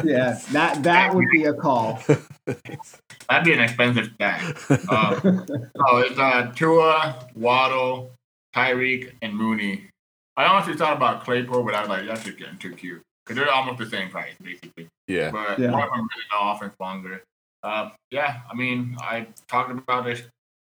[0.04, 2.00] yeah, that that would be a call.
[2.46, 4.42] That'd be an expensive stack.
[4.90, 8.12] Um, so it's uh, Tua, Waddle,
[8.54, 9.88] Tyreek, and Mooney.
[10.36, 13.36] I honestly thought about Claypool, but I was like, that's just getting too cute because
[13.36, 14.88] they're almost the same price, basically.
[15.06, 15.30] Yeah.
[15.30, 15.70] But Yeah.
[15.70, 17.22] one of them really no offense longer.
[17.62, 20.22] Uh, yeah, I mean, I talked about this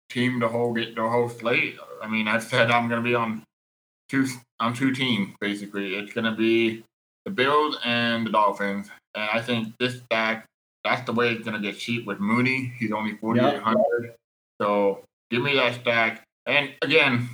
[0.10, 1.78] team the whole get the whole slate.
[2.02, 3.44] I mean, I said I'm gonna be on
[4.08, 4.28] two
[4.60, 5.96] on two teams basically.
[5.96, 6.84] It's gonna be
[7.26, 10.46] the Bills and the Dolphins, and I think this stack
[10.86, 12.72] that's the way it's gonna get cheap with Mooney.
[12.78, 14.16] He's only forty eight hundred,
[14.62, 16.24] so give me that stack.
[16.46, 17.28] And again,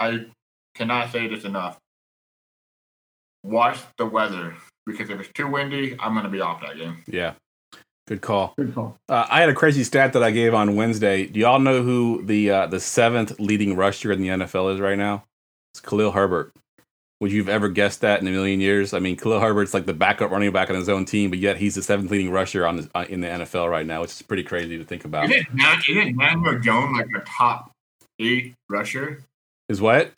[0.00, 0.26] I
[0.74, 1.78] cannot say this enough.
[3.42, 4.54] Watch the weather
[4.86, 7.02] because if it's too windy, I'm gonna be off that game.
[7.06, 7.34] yeah.
[8.06, 8.52] Good call.
[8.58, 8.98] Good call.
[9.08, 11.24] Uh, I had a crazy stat that I gave on Wednesday.
[11.24, 14.98] Do y'all know who the uh, the seventh leading rusher in the NFL is right
[14.98, 15.24] now?
[15.72, 16.52] It's Khalil Herbert.
[17.20, 18.92] Would you have ever guessed that in a million years?
[18.92, 21.56] I mean, Khalil Herbert's like the backup running back on his own team, but yet
[21.56, 24.20] he's the seventh leading rusher on the, uh, in the NFL right now, which is
[24.20, 25.30] pretty crazy to think about.
[25.30, 27.70] Isn't, Man, isn't Manuel Jones like a top
[28.18, 29.24] eight rusher?
[29.70, 30.12] Is what?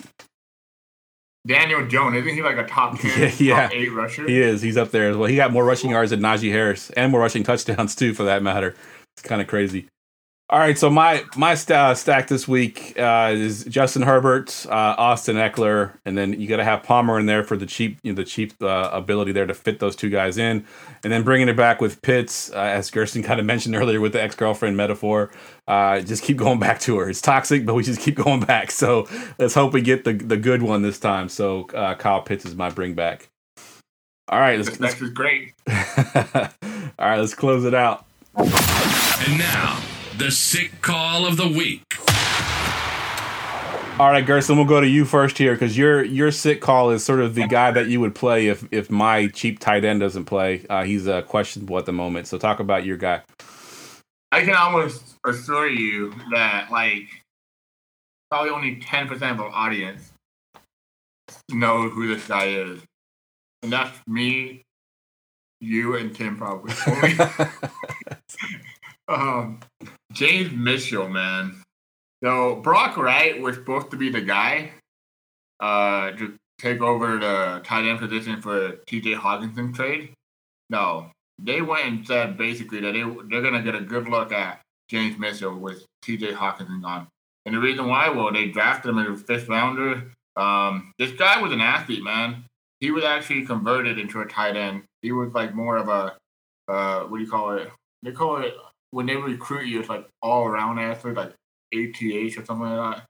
[1.47, 3.63] Daniel Jones, isn't he like a top ten, Yeah, yeah.
[3.69, 4.27] top eight rusher?
[4.27, 4.61] He is.
[4.63, 5.29] He's up there as well.
[5.29, 8.43] He got more rushing yards than Najee Harris and more rushing touchdowns too, for that
[8.43, 8.75] matter.
[9.17, 9.87] It's kind of crazy.
[10.49, 15.35] All right, so my my st- stack this week uh, is Justin Herbert, uh, Austin
[15.35, 18.17] Ekeler, and then you got to have Palmer in there for the cheap, you know,
[18.17, 20.65] the cheap uh, ability there to fit those two guys in,
[21.03, 24.13] and then bringing it back with Pitts, uh, as Gerson kind of mentioned earlier with
[24.13, 25.33] the ex girlfriend metaphor.
[25.67, 27.11] Uh, just keep going back to her.
[27.11, 28.71] It's toxic, but we just keep going back.
[28.71, 29.09] So
[29.41, 31.29] let's hope we get the the good one this time.
[31.29, 33.31] So uh, Kyle Pitts is my bring back.
[34.29, 35.55] All right, let's, This let's next is great.
[35.69, 35.75] all
[37.01, 38.05] right, let's close it out.
[38.37, 39.81] And now,
[40.19, 41.83] the sick call of the week.
[43.99, 47.05] All right, Gerson, we'll go to you first here because your your sick call is
[47.05, 50.27] sort of the guy that you would play if if my cheap tight end doesn't
[50.27, 50.65] play.
[50.69, 52.27] Uh, he's uh, questionable at the moment.
[52.27, 53.23] So talk about your guy.
[54.33, 57.09] I can almost assure you that like
[58.31, 60.13] probably only ten percent of our audience
[61.51, 62.83] know who this guy is,
[63.63, 64.63] and that's me,
[65.61, 66.75] you, and Tim probably.
[69.09, 69.61] Um,
[70.17, 71.63] James Mitchell, man.
[72.25, 74.73] So Brock Wright was supposed to be the guy
[75.61, 79.13] uh, to take over the tight end position for T.J.
[79.15, 80.15] Hockenson trade.
[80.71, 84.63] No, they went and said basically that they they're gonna get a good look at
[84.89, 86.33] James Mitchell with T.J.
[86.33, 87.09] Hockenson gone.
[87.45, 90.11] And the reason why, well, they drafted him as a fifth rounder.
[90.35, 92.45] Um, this guy was an athlete, man.
[92.81, 94.85] He was actually converted into a tight end.
[95.03, 96.17] He was like more of a
[96.73, 97.71] uh, what do you call it?
[98.03, 98.55] They call it
[98.97, 101.33] when they recruit you, it's like all around athlete, like
[101.75, 103.05] ATH or something like that.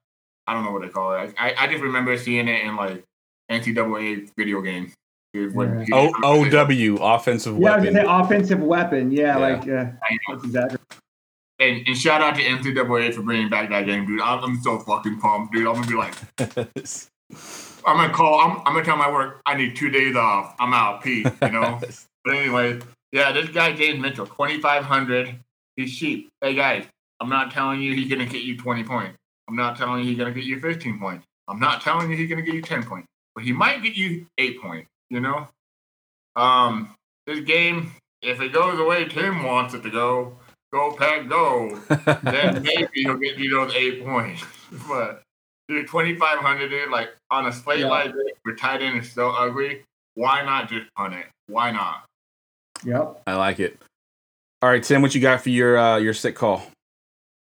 [0.49, 1.33] I don't know what they call it.
[1.39, 3.05] I, I just remember seeing it in like
[3.53, 4.93] NCAA video games.
[5.33, 7.95] It- when he- O O W offensive Yeah, I weapon.
[7.95, 9.13] gonna say offensive weapon.
[9.13, 9.55] Yeah, Yeah.
[9.55, 9.85] like uh,
[10.29, 10.79] that's exactly.
[11.61, 14.21] And, and shout out to NCAA for bringing back that game, dude.
[14.21, 15.69] I'm, I'm so fucking pumped, dude.
[15.69, 16.15] I'm gonna be like,
[17.87, 18.41] I'm gonna call.
[18.41, 19.41] I'm, I'm gonna tell my work.
[19.47, 20.57] I need two days off.
[20.59, 21.03] I'm out.
[21.05, 21.29] Peace.
[21.43, 21.81] You know.
[22.25, 22.81] but anyway,
[23.13, 25.39] yeah, this guy James Mitchell, 2,500.
[25.77, 26.31] He's cheap.
[26.41, 26.85] Hey guys,
[27.21, 29.17] I'm not telling you he's gonna get you 20 points.
[29.49, 31.25] I'm not telling you he's gonna get you 15 points.
[31.49, 33.07] I'm not telling you he's gonna get you 10 points.
[33.35, 34.89] But he might get you eight points.
[35.11, 35.49] You know.
[36.35, 36.95] Um,
[37.27, 37.93] this game,
[38.23, 40.39] if it goes the way Tim wants it to go,
[40.73, 41.79] go pack go
[42.23, 44.43] then maybe he'll get you those eight points.
[44.89, 45.23] But
[45.69, 47.87] dude, twenty five hundred, dude, like on a slate Yeah.
[47.89, 49.83] like this, where tight end is so ugly,
[50.15, 51.27] why not just punt it?
[51.47, 52.05] Why not?
[52.85, 53.23] Yep.
[53.29, 53.79] I like it.
[54.63, 56.63] All right, Tim, what you got for your uh, your sick call?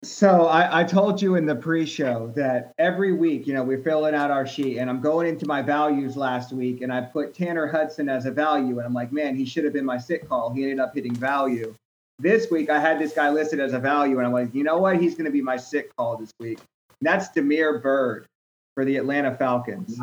[0.02, 4.14] So I, I told you in the pre-show that every week, you know, we're filling
[4.14, 7.66] out our sheet, and I'm going into my values last week, and I put Tanner
[7.66, 10.52] Hudson as a value, and I'm like, man, he should have been my sit call.
[10.52, 11.74] He ended up hitting value.
[12.18, 14.78] This week, I had this guy listed as a value, and I'm like, you know
[14.78, 15.00] what?
[15.00, 16.58] He's going to be my sit call this week.
[16.58, 18.26] And that's Damiere Byrd
[18.74, 19.98] for the Atlanta Falcons.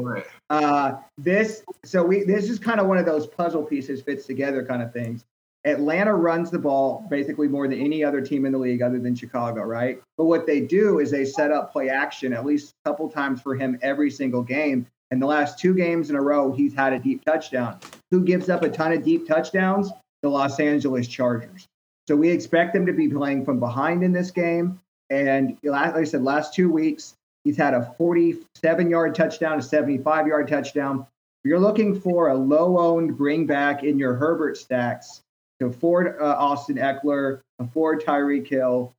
[0.50, 4.66] Uh, this so we this is kind of one of those puzzle pieces fits together
[4.66, 5.26] kind of things.
[5.64, 9.14] Atlanta runs the ball basically more than any other team in the league other than
[9.16, 10.02] Chicago, right?
[10.18, 13.42] But what they do is they set up play action at least a couple times
[13.42, 14.88] for him every single game.
[15.12, 17.80] And the last two games in a row, he's had a deep touchdown.
[18.10, 19.92] Who gives up a ton of deep touchdowns?
[20.24, 21.68] The Los Angeles Chargers.
[22.08, 24.80] So we expect them to be playing from behind in this game.
[25.10, 30.28] And like I said, last two weeks, he's had a 47 yard touchdown, a 75
[30.28, 31.06] yard touchdown.
[31.44, 35.22] If you're looking for a low owned bring back in your Herbert stacks,
[35.62, 38.94] to afford uh, Austin Ekeler, afford Tyreek Hill,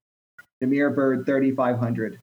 [0.61, 2.19] Damiere Byrd, 3,500.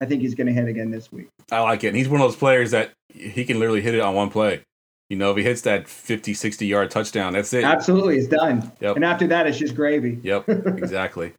[0.00, 1.28] I think he's going to hit again this week.
[1.50, 1.88] I like it.
[1.88, 4.62] And he's one of those players that he can literally hit it on one play.
[5.08, 7.64] You know, if he hits that 50, 60 yard touchdown, that's it.
[7.64, 8.70] Absolutely, it's done.
[8.80, 8.96] Yep.
[8.96, 10.18] And after that, it's just gravy.
[10.22, 11.32] Yep, exactly.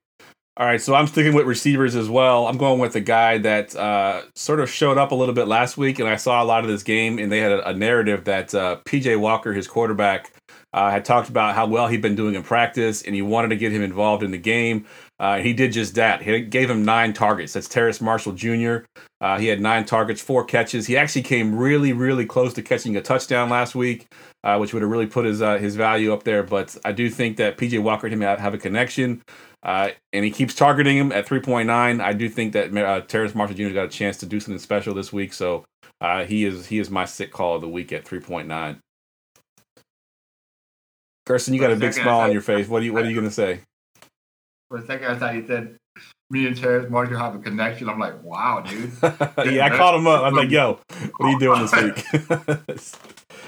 [0.58, 2.48] All right, so I'm sticking with receivers as well.
[2.48, 5.78] I'm going with the guy that uh, sort of showed up a little bit last
[5.78, 8.26] week, and I saw a lot of this game, and they had a, a narrative
[8.26, 10.34] that uh, PJ Walker, his quarterback,
[10.74, 13.56] uh, had talked about how well he'd been doing in practice, and he wanted to
[13.56, 14.86] get him involved in the game.
[15.20, 16.22] Uh, he did just that.
[16.22, 17.54] He gave him nine targets.
[17.54, 18.78] That's Terrace Marshall Jr.
[19.20, 20.88] Uh, he had nine targets, four catches.
[20.88, 24.08] He actually came really, really close to catching a touchdown last week,
[24.44, 26.44] uh, which would have really put his uh, his value up there.
[26.44, 29.24] But I do think that PJ Walker and him have a connection,
[29.64, 32.02] uh, and he keeps targeting him at 3.9.
[32.02, 33.74] I do think that uh, Terrace Marshall Jr.
[33.74, 35.66] got a chance to do something special this week, so
[36.28, 38.80] he is he is my sick call of the week at 3.9.
[41.30, 42.68] Gerson, you got a big smile on your face.
[42.68, 43.60] What are you What are you gonna say?
[44.68, 45.78] For a second, I thought you said
[46.32, 47.88] me and Terrace Marshall have a connection.
[47.88, 48.92] I'm like, wow, dude.
[49.54, 50.24] yeah, I called him up.
[50.24, 50.80] I'm like, yo,
[51.18, 52.84] what are you doing this week?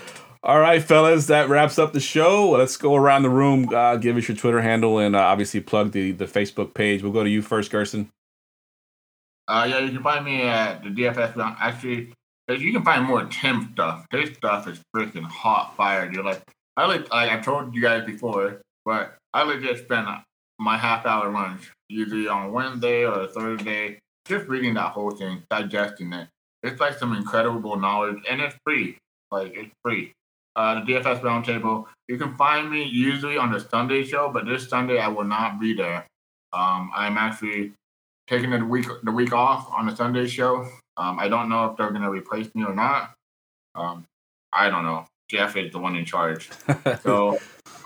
[0.44, 2.52] All right, fellas, that wraps up the show.
[2.52, 3.74] Let's go around the room.
[3.74, 7.02] Uh, give us your Twitter handle and uh, obviously plug the, the Facebook page.
[7.02, 8.10] We'll go to you first, Gerson.
[9.48, 11.36] Uh, yeah, you can find me at the DFS.
[11.60, 12.14] Actually,
[12.48, 14.06] you can find more Tim stuff.
[14.12, 16.12] His stuff is freaking hot fire.
[16.12, 16.44] You're like,
[16.77, 20.07] I like, I told you guys before, but I legit spend
[20.60, 26.14] my half hour lunch usually on Wednesday or Thursday just reading that whole thing, digesting
[26.14, 26.27] it.
[26.64, 28.98] It's like some incredible knowledge, and it's free.
[29.31, 30.14] Like it's free.
[30.56, 31.85] Uh, the DFS Roundtable.
[32.07, 35.60] You can find me usually on the Sunday show, but this Sunday I will not
[35.60, 36.06] be there.
[36.53, 37.73] Um, I'm actually
[38.27, 40.68] taking the week the week off on the Sunday show.
[40.98, 43.14] Um, I don't know if they're going to replace me or not.
[43.73, 44.06] Um,
[44.53, 45.06] I don't know.
[45.32, 46.49] Jeff is the one in charge.
[47.03, 47.40] so,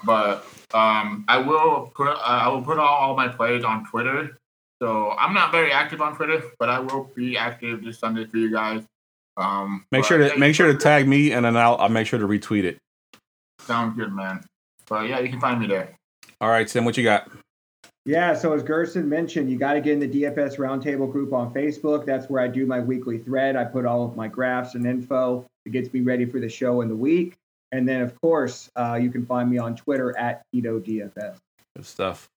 [0.04, 4.38] but um, I will put uh, I will put all, all my plays on Twitter.
[4.82, 8.38] So I'm not very active on Twitter, but I will be active this Sunday for
[8.38, 8.84] you guys.
[9.38, 12.20] Um, make sure to make sure to tag me, and then I'll I'll make sure
[12.20, 12.78] to retweet it.
[13.60, 14.44] Sounds good, man.
[14.90, 15.96] But yeah, you can find me there.
[16.42, 17.30] All right, Tim, what you got?
[18.06, 21.52] Yeah, so as Gerson mentioned, you got to get in the DFS Roundtable group on
[21.52, 22.06] Facebook.
[22.06, 23.56] That's where I do my weekly thread.
[23.56, 25.48] I put all of my graphs and info.
[25.66, 27.36] It gets me ready for the show in the week.
[27.72, 31.38] And then, of course, uh, you can find me on Twitter at Keto DFS.
[31.76, 32.30] Good stuff.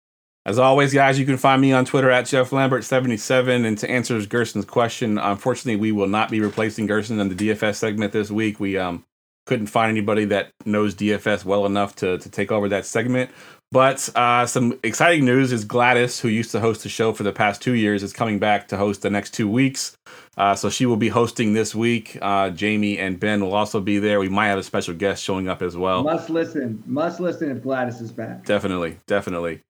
[0.47, 3.67] As always, guys, you can find me on Twitter at Jeff Lambert77.
[3.67, 7.75] And to answer Gerson's question, unfortunately, we will not be replacing Gerson in the DFS
[7.75, 8.59] segment this week.
[8.59, 9.05] We um,
[9.49, 13.31] couldn't find anybody that knows DFS well enough to, to take over that segment.
[13.73, 17.33] But uh, some exciting news is Gladys, who used to host the show for the
[17.33, 19.97] past two years, is coming back to host the next two weeks.
[20.37, 22.19] Uh, so she will be hosting this week.
[22.21, 24.21] Uh, Jamie and Ben will also be there.
[24.21, 26.05] We might have a special guest showing up as well.
[26.05, 26.83] Must listen.
[26.87, 28.45] Must listen if Gladys is back.
[28.45, 28.99] Definitely.
[29.07, 29.61] Definitely.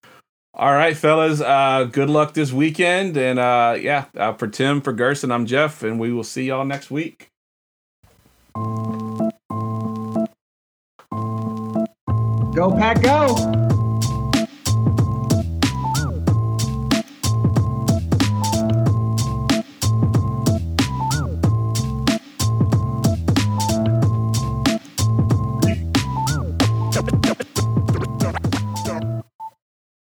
[0.55, 1.41] All right, fellas.
[1.41, 3.17] Uh, good luck this weekend.
[3.17, 6.65] And uh, yeah, uh, for Tim, for Gerson, I'm Jeff, and we will see y'all
[6.65, 7.31] next week.
[12.59, 13.78] Go, Pack, go.